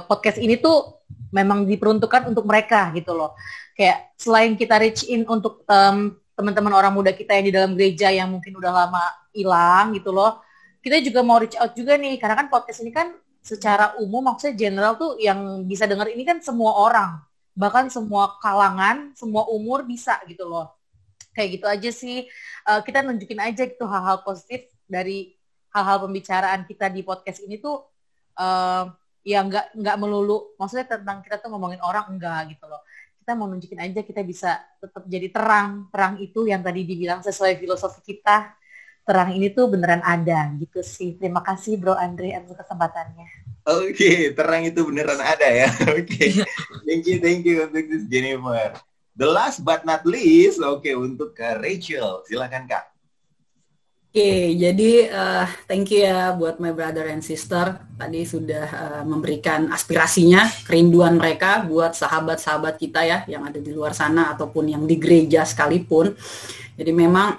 podcast 0.06 0.40
ini 0.40 0.60
tuh 0.60 0.96
memang 1.36 1.68
diperuntukkan 1.68 2.32
untuk 2.32 2.48
mereka 2.48 2.96
gitu 2.96 3.12
loh. 3.12 3.36
Kayak 3.76 4.16
selain 4.16 4.56
kita 4.56 4.80
reach 4.80 5.04
in 5.12 5.28
untuk 5.28 5.68
em, 5.68 6.16
teman-teman 6.36 6.74
orang 6.76 6.92
muda 6.92 7.16
kita 7.16 7.34
yang 7.40 7.46
di 7.48 7.54
dalam 7.56 7.72
gereja 7.74 8.12
yang 8.12 8.28
mungkin 8.30 8.54
udah 8.60 8.72
lama 8.72 9.04
hilang 9.32 9.96
gitu 9.96 10.12
loh. 10.12 10.44
Kita 10.84 11.02
juga 11.02 11.26
mau 11.26 11.42
reach 11.42 11.58
out 11.58 11.74
juga 11.74 11.98
nih 11.98 12.20
karena 12.22 12.46
kan 12.46 12.48
podcast 12.52 12.84
ini 12.86 12.92
kan 12.94 13.16
secara 13.42 13.96
umum 13.98 14.22
maksudnya 14.22 14.54
general 14.54 15.00
tuh 15.00 15.18
yang 15.18 15.64
bisa 15.66 15.88
denger 15.90 16.14
ini 16.14 16.24
kan 16.28 16.38
semua 16.44 16.76
orang 16.78 17.24
bahkan 17.56 17.88
semua 17.88 18.36
kalangan, 18.44 19.16
semua 19.16 19.48
umur 19.48 19.88
bisa 19.88 20.20
gitu 20.28 20.44
loh. 20.46 20.76
Kayak 21.32 21.50
gitu 21.60 21.66
aja 21.66 21.90
sih. 21.96 22.18
Eh, 22.68 22.82
kita 22.84 23.02
nunjukin 23.02 23.40
aja 23.40 23.64
gitu 23.64 23.88
hal-hal 23.88 24.22
positif 24.28 24.68
dari 24.86 25.34
hal-hal 25.72 26.04
pembicaraan 26.04 26.68
kita 26.68 26.92
di 26.92 27.02
podcast 27.02 27.40
ini 27.44 27.58
tuh 27.58 27.80
eh, 28.36 28.84
ya 29.24 29.40
nggak 29.42 29.80
nggak 29.80 29.96
melulu. 29.98 30.54
Maksudnya 30.60 31.00
tentang 31.00 31.24
kita 31.24 31.40
tuh 31.40 31.50
ngomongin 31.56 31.80
orang 31.82 32.12
enggak 32.12 32.52
gitu 32.54 32.68
loh. 32.68 32.84
Kita 33.26 33.34
mau 33.34 33.50
nunjukin 33.50 33.82
aja 33.82 34.06
kita 34.06 34.22
bisa 34.22 34.62
tetap 34.78 35.02
jadi 35.10 35.34
terang. 35.34 35.90
Terang 35.90 36.22
itu 36.22 36.46
yang 36.46 36.62
tadi 36.62 36.86
dibilang 36.86 37.26
sesuai 37.26 37.58
filosofi 37.58 38.06
kita. 38.06 38.54
Terang 39.02 39.34
ini 39.34 39.50
tuh 39.50 39.66
beneran 39.66 40.06
ada 40.06 40.54
gitu 40.62 40.86
sih. 40.86 41.18
Terima 41.18 41.42
kasih 41.42 41.82
Bro 41.82 41.98
Andre 41.98 42.38
atas 42.38 42.54
kesempatannya. 42.54 43.26
Oke, 43.66 44.30
terang 44.38 44.70
itu 44.70 44.78
beneran 44.86 45.18
ada 45.18 45.50
ya. 45.50 45.74
Oke, 45.98 46.46
thank 46.86 47.10
you, 47.10 47.18
thank 47.18 47.42
you 47.42 47.66
untuk 47.66 48.06
Jennifer. 48.14 48.78
The 49.18 49.26
last 49.26 49.66
but 49.66 49.90
not 49.90 50.06
least, 50.06 50.62
oke 50.62 50.92
untuk 50.94 51.34
Kak 51.34 51.66
Rachel, 51.66 52.22
silakan 52.30 52.70
Kak. 52.70 52.95
Oke, 54.16 54.56
jadi 54.56 55.12
eh, 55.12 55.46
thank 55.68 55.92
you 55.92 56.08
ya 56.08 56.32
buat 56.32 56.56
my 56.56 56.72
brother 56.72 57.04
and 57.12 57.20
sister. 57.20 57.84
Tadi 58.00 58.24
sudah 58.24 58.64
eh, 58.64 59.04
memberikan 59.04 59.68
aspirasinya, 59.68 60.48
kerinduan 60.64 61.20
mereka 61.20 61.68
buat 61.68 62.00
sahabat-sahabat 62.00 62.80
kita 62.80 63.04
ya 63.04 63.28
yang 63.28 63.44
ada 63.44 63.60
di 63.60 63.76
luar 63.76 63.92
sana 63.92 64.32
ataupun 64.32 64.72
yang 64.72 64.88
di 64.88 64.96
gereja 64.96 65.44
sekalipun. 65.44 66.16
Jadi 66.80 66.96
memang 66.96 67.36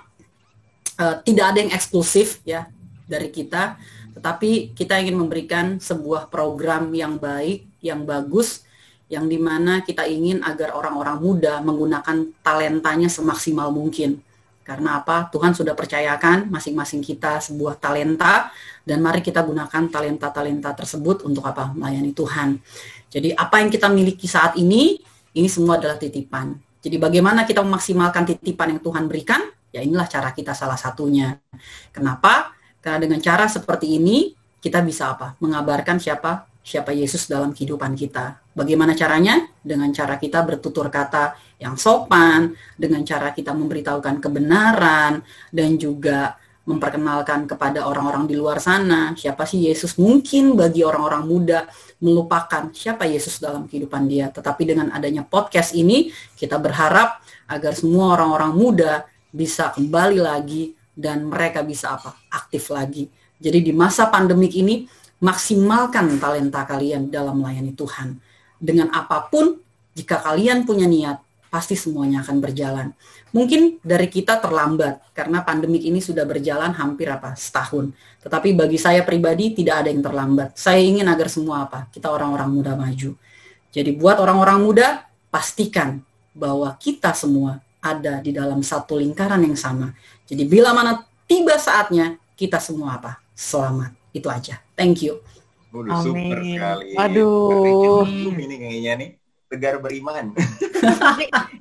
eh, 1.01 1.17
tidak 1.25 1.57
ada 1.57 1.59
yang 1.65 1.73
eksklusif 1.73 2.45
ya 2.45 2.69
dari 3.09 3.33
kita, 3.33 3.81
tetapi 4.13 4.77
kita 4.77 5.01
ingin 5.01 5.17
memberikan 5.17 5.81
sebuah 5.81 6.29
program 6.29 6.93
yang 6.93 7.17
baik, 7.17 7.65
yang 7.81 8.05
bagus, 8.05 8.69
yang 9.09 9.25
di 9.33 9.41
mana 9.41 9.81
kita 9.81 10.05
ingin 10.05 10.45
agar 10.45 10.77
orang-orang 10.77 11.25
muda 11.25 11.57
menggunakan 11.65 12.37
talentanya 12.45 13.09
semaksimal 13.09 13.73
mungkin. 13.73 14.26
Karena 14.67 14.99
apa? 14.99 15.31
Tuhan 15.31 15.55
sudah 15.55 15.79
percayakan 15.79 16.51
masing-masing 16.51 16.99
kita 16.99 17.39
sebuah 17.39 17.79
talenta 17.79 18.51
dan 18.83 18.99
mari 18.99 19.23
kita 19.23 19.47
gunakan 19.47 19.87
talenta-talenta 19.87 20.75
tersebut 20.75 21.23
untuk 21.23 21.47
apa? 21.47 21.71
Melayani 21.71 22.11
Tuhan. 22.11 22.59
Jadi 23.07 23.31
apa 23.31 23.63
yang 23.63 23.71
kita 23.71 23.87
miliki 23.87 24.27
saat 24.27 24.59
ini, 24.59 24.99
ini 25.39 25.47
semua 25.47 25.79
adalah 25.79 25.95
titipan. 25.95 26.59
Jadi 26.83 26.99
bagaimana 26.99 27.47
kita 27.47 27.63
memaksimalkan 27.63 28.27
titipan 28.27 28.75
yang 28.75 28.83
Tuhan 28.83 29.07
berikan? 29.07 29.47
Ya 29.71 29.87
inilah 29.87 30.11
cara 30.11 30.35
kita 30.35 30.51
salah 30.51 30.75
satunya. 30.75 31.39
Kenapa? 31.95 32.51
Karena 32.83 33.07
dengan 33.07 33.23
cara 33.23 33.47
seperti 33.47 34.03
ini 34.03 34.35
kita 34.59 34.83
bisa 34.83 35.15
apa? 35.15 35.39
Mengabarkan 35.39 36.03
siapa 36.03 36.51
siapa 36.67 36.91
Yesus 36.91 37.31
dalam 37.31 37.55
kehidupan 37.55 37.95
kita. 37.95 38.43
Bagaimana 38.51 38.99
caranya? 38.99 39.47
Dengan 39.63 39.95
cara 39.95 40.19
kita 40.19 40.43
bertutur 40.43 40.91
kata 40.91 41.39
yang 41.57 41.75
sopan, 41.81 42.53
dengan 42.77 43.01
cara 43.05 43.33
kita 43.33 43.57
memberitahukan 43.57 44.21
kebenaran 44.21 45.25
dan 45.53 45.71
juga 45.81 46.37
memperkenalkan 46.67 47.47
kepada 47.47 47.87
orang-orang 47.87 48.27
di 48.27 48.35
luar 48.35 48.59
sana 48.59 49.15
siapa 49.15 49.47
sih 49.47 49.71
Yesus. 49.71 49.97
Mungkin 49.97 50.59
bagi 50.59 50.83
orang-orang 50.83 51.23
muda 51.25 51.59
melupakan 52.03 52.69
siapa 52.75 53.07
Yesus 53.07 53.39
dalam 53.39 53.71
kehidupan 53.71 54.11
dia. 54.11 54.29
Tetapi 54.35 54.63
dengan 54.67 54.91
adanya 54.91 55.23
podcast 55.23 55.73
ini 55.73 56.11
kita 56.35 56.59
berharap 56.59 57.23
agar 57.47 57.73
semua 57.73 58.19
orang-orang 58.19 58.53
muda 58.53 58.93
bisa 59.31 59.71
kembali 59.71 60.19
lagi 60.19 60.75
dan 60.91 61.31
mereka 61.31 61.63
bisa 61.63 61.95
apa? 61.95 62.19
aktif 62.35 62.69
lagi. 62.75 63.09
Jadi 63.39 63.71
di 63.71 63.73
masa 63.73 64.11
pandemik 64.11 64.53
ini 64.59 64.85
maksimalkan 65.23 66.19
talenta 66.21 66.67
kalian 66.67 67.09
dalam 67.09 67.41
melayani 67.41 67.73
Tuhan. 67.73 68.17
Dengan 68.57 68.89
apa 68.93 69.29
pun, 69.29 69.61
jika 69.93 70.21
kalian 70.21 70.65
punya 70.65 70.89
niat, 70.89 71.26
pasti 71.49 71.79
semuanya 71.79 72.23
akan 72.27 72.37
berjalan. 72.43 72.93
Mungkin 73.33 73.81
dari 73.81 74.09
kita 74.11 74.39
terlambat 74.43 75.13
karena 75.15 75.43
pandemik 75.43 75.83
ini 75.85 76.03
sudah 76.03 76.27
berjalan 76.27 76.75
hampir 76.75 77.09
apa 77.09 77.33
setahun. 77.39 77.93
Tetapi 78.23 78.55
bagi 78.55 78.79
saya 78.79 79.03
pribadi 79.07 79.55
tidak 79.55 79.85
ada 79.85 79.89
yang 79.89 80.03
terlambat. 80.03 80.57
Saya 80.59 80.83
ingin 80.83 81.07
agar 81.07 81.31
semua 81.31 81.69
apa 81.69 81.87
kita 81.93 82.11
orang-orang 82.11 82.51
muda 82.51 82.73
maju. 82.75 83.15
Jadi 83.71 83.91
buat 83.95 84.17
orang-orang 84.19 84.59
muda 84.63 84.87
pastikan 85.29 86.01
bahwa 86.33 86.73
kita 86.81 87.13
semua 87.13 87.61
ada 87.81 88.19
di 88.21 88.35
dalam 88.35 88.61
satu 88.61 88.99
lingkaran 88.99 89.41
yang 89.45 89.57
sama. 89.57 89.95
Jadi 90.27 90.43
bila 90.49 90.75
mana 90.75 91.07
tiba 91.29 91.55
saatnya, 91.57 92.19
kita 92.35 92.59
semua 92.59 92.99
apa? 92.99 93.23
Selamat. 93.37 93.95
Itu 94.11 94.33
aja. 94.33 94.59
Thank 94.75 95.07
you. 95.07 95.21
Udah 95.77 96.01
super 96.01 96.41
sekali. 96.41 96.97
Waduh. 96.97 98.05
Berarti 98.09 98.43
ini 98.49 98.57
kayaknya 98.57 98.93
nih 98.97 99.11
tegar 99.47 99.79
beriman. 99.79 100.35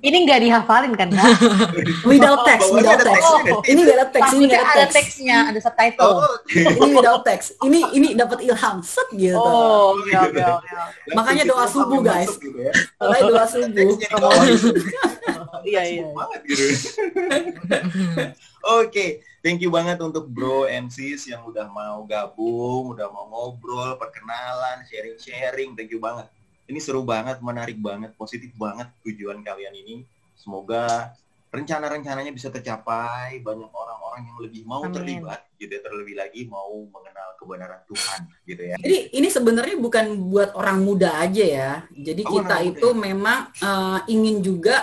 Ini- 0.01 0.23
nggak 0.25 0.41
dihafalin 0.41 0.93
kan, 0.97 1.09
Kak? 1.13 1.37
Without 2.09 2.41
text, 2.45 2.73
Bawahnya 2.73 2.97
without 2.97 3.05
text. 3.05 3.21
teksnya. 3.21 3.53
Ini 3.69 3.79
nggak 3.85 3.97
ada 3.97 4.07
teks, 4.09 4.29
ini 4.33 4.43
nggak 4.45 4.61
ada 4.61 4.69
ada 4.73 4.85
teks. 4.85 4.95
teksnya, 4.97 5.37
ada 5.53 5.59
subtitle. 5.61 6.05
Oh, 6.05 6.21
oke. 6.25 6.59
Ini 6.81 6.89
without 6.97 7.21
text. 7.25 7.47
Ini 7.61 7.79
ini 7.93 8.07
dapat 8.17 8.39
ilham 8.41 8.77
set 8.81 9.07
gitu. 9.13 9.37
Oh, 9.37 9.93
oke 9.97 10.11
oke 10.11 10.41
oke. 10.41 10.67
Makanya 11.13 11.43
doa 11.45 11.65
subuh, 11.69 11.99
guys. 12.01 12.33
gitu 12.41 12.57
ya. 12.57 12.73
Doa 12.97 13.45
subuh. 13.45 13.93
Iya 15.65 15.81
iya. 15.81 16.05
Oke, 18.65 19.25
thank 19.41 19.61
you 19.65 19.73
banget 19.73 19.97
untuk 19.97 20.29
bro 20.29 20.69
MCs 20.69 21.25
yang 21.25 21.41
udah 21.41 21.65
mau 21.73 22.05
gabung, 22.05 22.93
udah 22.93 23.09
mau 23.09 23.25
ngobrol, 23.29 23.97
perkenalan, 23.97 24.85
sharing-sharing. 24.85 25.73
Thank 25.73 25.89
you 25.89 25.97
banget. 25.97 26.29
Ini 26.65 26.79
seru 26.81 27.05
banget, 27.05 27.37
menarik 27.45 27.77
banget, 27.77 28.17
positif 28.17 28.49
banget 28.57 28.89
tujuan 29.05 29.45
kalian 29.45 29.73
ini. 29.77 29.95
Semoga 30.33 31.13
rencana-rencananya 31.53 32.35
bisa 32.35 32.51
tercapai, 32.51 33.39
banyak 33.39 33.71
orang-orang 33.71 34.21
yang 34.27 34.37
lebih 34.43 34.67
mau 34.67 34.83
Amin. 34.83 34.91
terlibat 34.91 35.47
gitu 35.55 35.71
ya, 35.71 35.81
terlebih 35.85 36.15
lagi 36.19 36.41
mau 36.51 36.83
mengenal 36.91 37.29
kebenaran 37.39 37.81
Tuhan 37.87 38.19
gitu 38.43 38.61
ya. 38.65 38.75
Jadi 38.81 38.97
ini 39.15 39.27
sebenarnya 39.31 39.77
bukan 39.79 40.05
buat 40.27 40.51
orang 40.57 40.83
muda 40.83 41.15
aja 41.21 41.45
ya. 41.45 41.71
Jadi 41.95 42.21
Oh, 42.27 42.41
kita 42.41 42.59
orang 42.59 42.65
muda 42.67 42.71
itu 42.75 42.87
ya. 42.91 42.97
memang 42.99 43.39
eh, 43.55 43.99
ingin 44.11 44.35
juga 44.43 44.75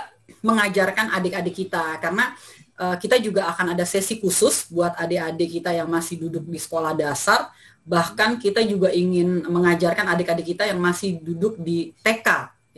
mengajarkan 0.43 1.13
adik-adik 1.13 1.55
kita 1.67 2.01
karena 2.01 2.33
eh, 2.81 2.97
kita 2.97 3.21
juga 3.21 3.53
akan 3.53 3.77
ada 3.77 3.85
sesi 3.85 4.17
khusus 4.17 4.71
buat 4.73 4.97
adik-adik 4.97 5.61
kita 5.61 5.77
yang 5.77 5.91
masih 5.93 6.17
duduk 6.25 6.49
di 6.49 6.57
sekolah 6.57 6.97
dasar. 6.97 7.53
Bahkan 7.83 8.39
kita 8.39 8.63
juga 8.63 8.95
ingin 8.95 9.43
mengajarkan 9.47 10.07
adik-adik 10.15 10.55
kita 10.55 10.71
yang 10.71 10.79
masih 10.79 11.19
duduk 11.19 11.59
di 11.59 11.91
TK 12.03 12.29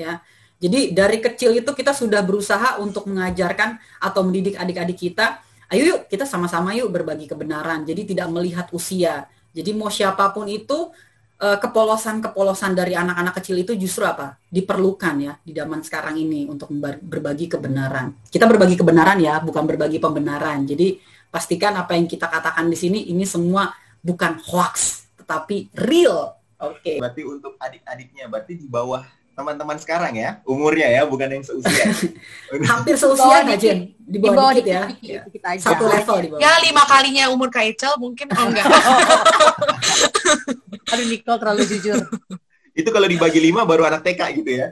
ya. 0.01 0.21
Jadi 0.65 0.97
dari 0.97 1.21
kecil 1.21 1.61
itu 1.61 1.71
kita 1.77 1.93
sudah 1.93 2.25
berusaha 2.25 2.81
untuk 2.81 3.05
mengajarkan 3.11 3.77
atau 4.01 4.25
mendidik 4.25 4.57
adik-adik 4.57 4.97
kita. 4.97 5.45
Ayo 5.69 5.83
yuk 5.85 6.01
kita 6.09 6.25
sama-sama 6.25 6.73
yuk 6.73 6.89
berbagi 6.89 7.29
kebenaran. 7.29 7.85
Jadi 7.85 8.17
tidak 8.17 8.33
melihat 8.33 8.73
usia. 8.73 9.29
Jadi 9.53 9.71
mau 9.77 9.93
siapa 9.93 10.33
pun 10.33 10.49
itu 10.49 10.89
eh, 11.37 11.59
kepolosan-kepolosan 11.61 12.73
dari 12.73 12.97
anak-anak 12.97 13.37
kecil 13.45 13.61
itu 13.61 13.77
justru 13.77 14.09
apa? 14.09 14.41
Diperlukan 14.49 15.15
ya 15.21 15.37
di 15.45 15.53
zaman 15.53 15.85
sekarang 15.85 16.17
ini 16.17 16.49
untuk 16.49 16.73
berbagi 17.05 17.45
kebenaran. 17.45 18.25
Kita 18.33 18.49
berbagi 18.49 18.81
kebenaran 18.81 19.21
ya, 19.21 19.45
bukan 19.45 19.69
berbagi 19.69 20.01
pembenaran. 20.01 20.65
Jadi 20.65 20.97
pastikan 21.29 21.77
apa 21.77 21.93
yang 21.93 22.09
kita 22.09 22.31
katakan 22.31 22.71
di 22.73 22.79
sini 22.79 23.13
ini 23.13 23.27
semua 23.29 23.69
bukan 24.05 24.37
hoax, 24.45 25.09
tetapi 25.17 25.73
real. 25.75 26.37
Oke. 26.61 27.01
Berarti 27.01 27.25
untuk 27.25 27.57
adik-adiknya, 27.57 28.27
berarti 28.27 28.55
di 28.55 28.65
bawah 28.65 29.05
teman-teman 29.35 29.75
sekarang 29.77 30.15
ya, 30.15 30.39
umurnya 30.45 30.87
ya, 30.87 31.03
bukan 31.03 31.27
yang 31.27 31.43
seusia. 31.43 31.91
Hampir 32.71 32.95
bawah 32.95 32.97
seusia 33.17 33.43
aja, 33.43 33.51
dikit. 33.51 33.77
di 33.99 34.07
Di 34.07 34.19
bawah 34.21 34.35
bawah 34.39 34.53
dikit 34.55 34.71
ya. 34.71 34.83
dikit, 34.87 35.11
Ya. 35.11 35.21
dikit 35.27 35.43
aja. 35.43 35.63
Satu 35.65 35.85
level 35.89 36.17
di 36.21 36.29
bawah. 36.31 36.39
Ya 36.39 36.53
lima 36.63 36.83
kalinya 36.85 37.25
umur 37.29 37.49
Kak 37.51 37.65
Ecel 37.67 37.93
mungkin 37.99 38.31
oh 38.31 38.45
enggak. 38.47 38.65
Aduh 40.87 41.05
Nicole 41.05 41.37
terlalu 41.37 41.63
jujur. 41.67 41.99
itu 42.75 42.91
kalau 42.91 43.07
dibagi 43.07 43.39
lima 43.39 43.63
baru 43.63 43.87
anak 43.87 44.03
TK 44.03 44.21
gitu 44.37 44.51
ya. 44.53 44.69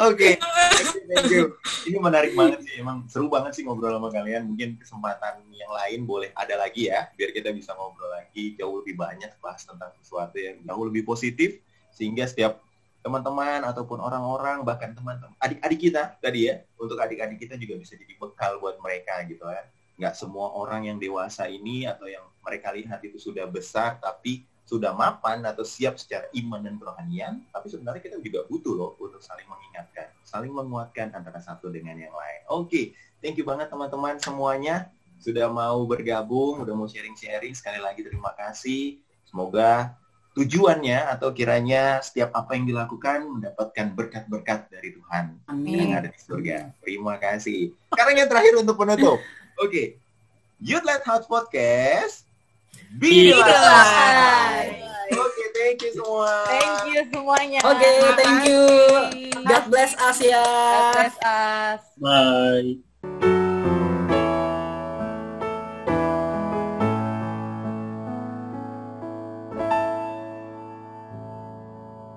Oke, 0.00 0.40
thank 1.10 1.28
you. 1.28 1.56
Ini 1.84 1.98
menarik 2.00 2.32
banget 2.32 2.64
sih, 2.64 2.80
emang 2.80 3.04
seru 3.10 3.28
banget 3.28 3.52
sih 3.58 3.62
ngobrol 3.66 3.92
sama 3.92 4.08
kalian. 4.08 4.48
Mungkin 4.48 4.80
kesempatan 4.80 5.44
yang 5.52 5.72
lain 5.72 6.08
boleh 6.08 6.30
ada 6.32 6.56
lagi 6.56 6.88
ya, 6.88 7.12
biar 7.12 7.34
kita 7.34 7.52
bisa 7.52 7.76
ngobrol 7.76 8.08
lagi 8.08 8.56
jauh 8.56 8.80
lebih 8.80 8.96
banyak 8.96 9.32
bahas 9.44 9.62
tentang 9.66 9.92
sesuatu 10.00 10.36
yang 10.40 10.62
jauh 10.64 10.84
lebih 10.88 11.04
positif, 11.04 11.60
sehingga 11.92 12.24
setiap 12.24 12.62
teman-teman 13.00 13.64
ataupun 13.64 13.96
orang-orang 13.96 14.60
bahkan 14.60 14.92
teman-teman 14.92 15.32
adik-adik 15.40 15.90
kita 15.90 16.16
tadi 16.20 16.48
ya, 16.48 16.64
untuk 16.80 17.00
adik-adik 17.00 17.40
kita 17.40 17.56
juga 17.60 17.80
bisa 17.80 17.96
jadi 17.96 18.16
bekal 18.16 18.60
buat 18.60 18.80
mereka 18.80 19.20
gitu 19.28 19.44
kan. 19.44 19.66
Nggak 20.00 20.14
semua 20.16 20.56
orang 20.56 20.88
yang 20.88 20.96
dewasa 20.96 21.44
ini 21.48 21.84
atau 21.84 22.08
yang 22.08 22.24
mereka 22.40 22.72
lihat 22.72 23.04
itu 23.04 23.20
sudah 23.20 23.44
besar 23.44 24.00
tapi 24.00 24.48
sudah 24.70 24.94
mapan 24.94 25.42
atau 25.42 25.66
siap 25.66 25.98
secara 25.98 26.30
iman 26.30 26.62
dan 26.62 26.78
kerohanian, 26.78 27.42
tapi 27.50 27.66
sebenarnya 27.66 28.06
kita 28.06 28.22
juga 28.22 28.46
butuh 28.46 28.74
loh 28.78 28.90
untuk 29.02 29.18
saling 29.18 29.50
mengingatkan, 29.50 30.14
saling 30.22 30.54
menguatkan 30.54 31.10
antara 31.10 31.42
satu 31.42 31.74
dengan 31.74 31.98
yang 31.98 32.14
lain. 32.14 32.40
Oke, 32.46 32.94
thank 33.18 33.34
you 33.34 33.42
banget 33.42 33.66
teman-teman 33.66 34.22
semuanya 34.22 34.86
sudah 35.18 35.50
mau 35.50 35.82
bergabung, 35.90 36.62
sudah 36.62 36.74
mau 36.78 36.86
sharing-sharing. 36.86 37.50
Sekali 37.50 37.82
lagi 37.82 38.06
terima 38.06 38.30
kasih. 38.38 39.02
Semoga 39.26 39.98
tujuannya 40.38 41.10
atau 41.18 41.34
kiranya 41.34 41.98
setiap 41.98 42.30
apa 42.30 42.54
yang 42.54 42.70
dilakukan 42.70 43.26
mendapatkan 43.26 43.86
berkat-berkat 43.98 44.70
dari 44.70 44.94
Tuhan 44.94 45.34
yang 45.66 45.90
Amin. 45.90 45.98
ada 45.98 46.06
di 46.06 46.20
surga. 46.22 46.70
Terima 46.78 47.18
kasih. 47.18 47.74
Sekarang 47.90 48.14
yang 48.14 48.30
terakhir 48.30 48.54
untuk 48.54 48.78
penutup. 48.78 49.18
Oke. 49.58 49.98
Youth 50.62 50.86
Let 50.86 51.02
House 51.02 51.26
Podcast. 51.26 52.29
Be 52.98 53.30
Be 53.30 53.38
light. 53.38 54.76
Oke, 55.14 55.44
thank 55.54 55.82
you 55.82 55.90
semua. 55.94 56.30
Thank 56.46 56.78
you 56.90 57.00
semuanya. 57.10 57.60
Oke, 57.64 57.92
thank 58.18 58.40
you. 58.46 58.62
God 59.46 59.64
bless 59.70 59.94
us 59.98 60.18
ya. 60.20 60.42
God 60.44 60.84
bless 60.94 61.16
us. 61.22 61.80
Bye. 61.96 62.89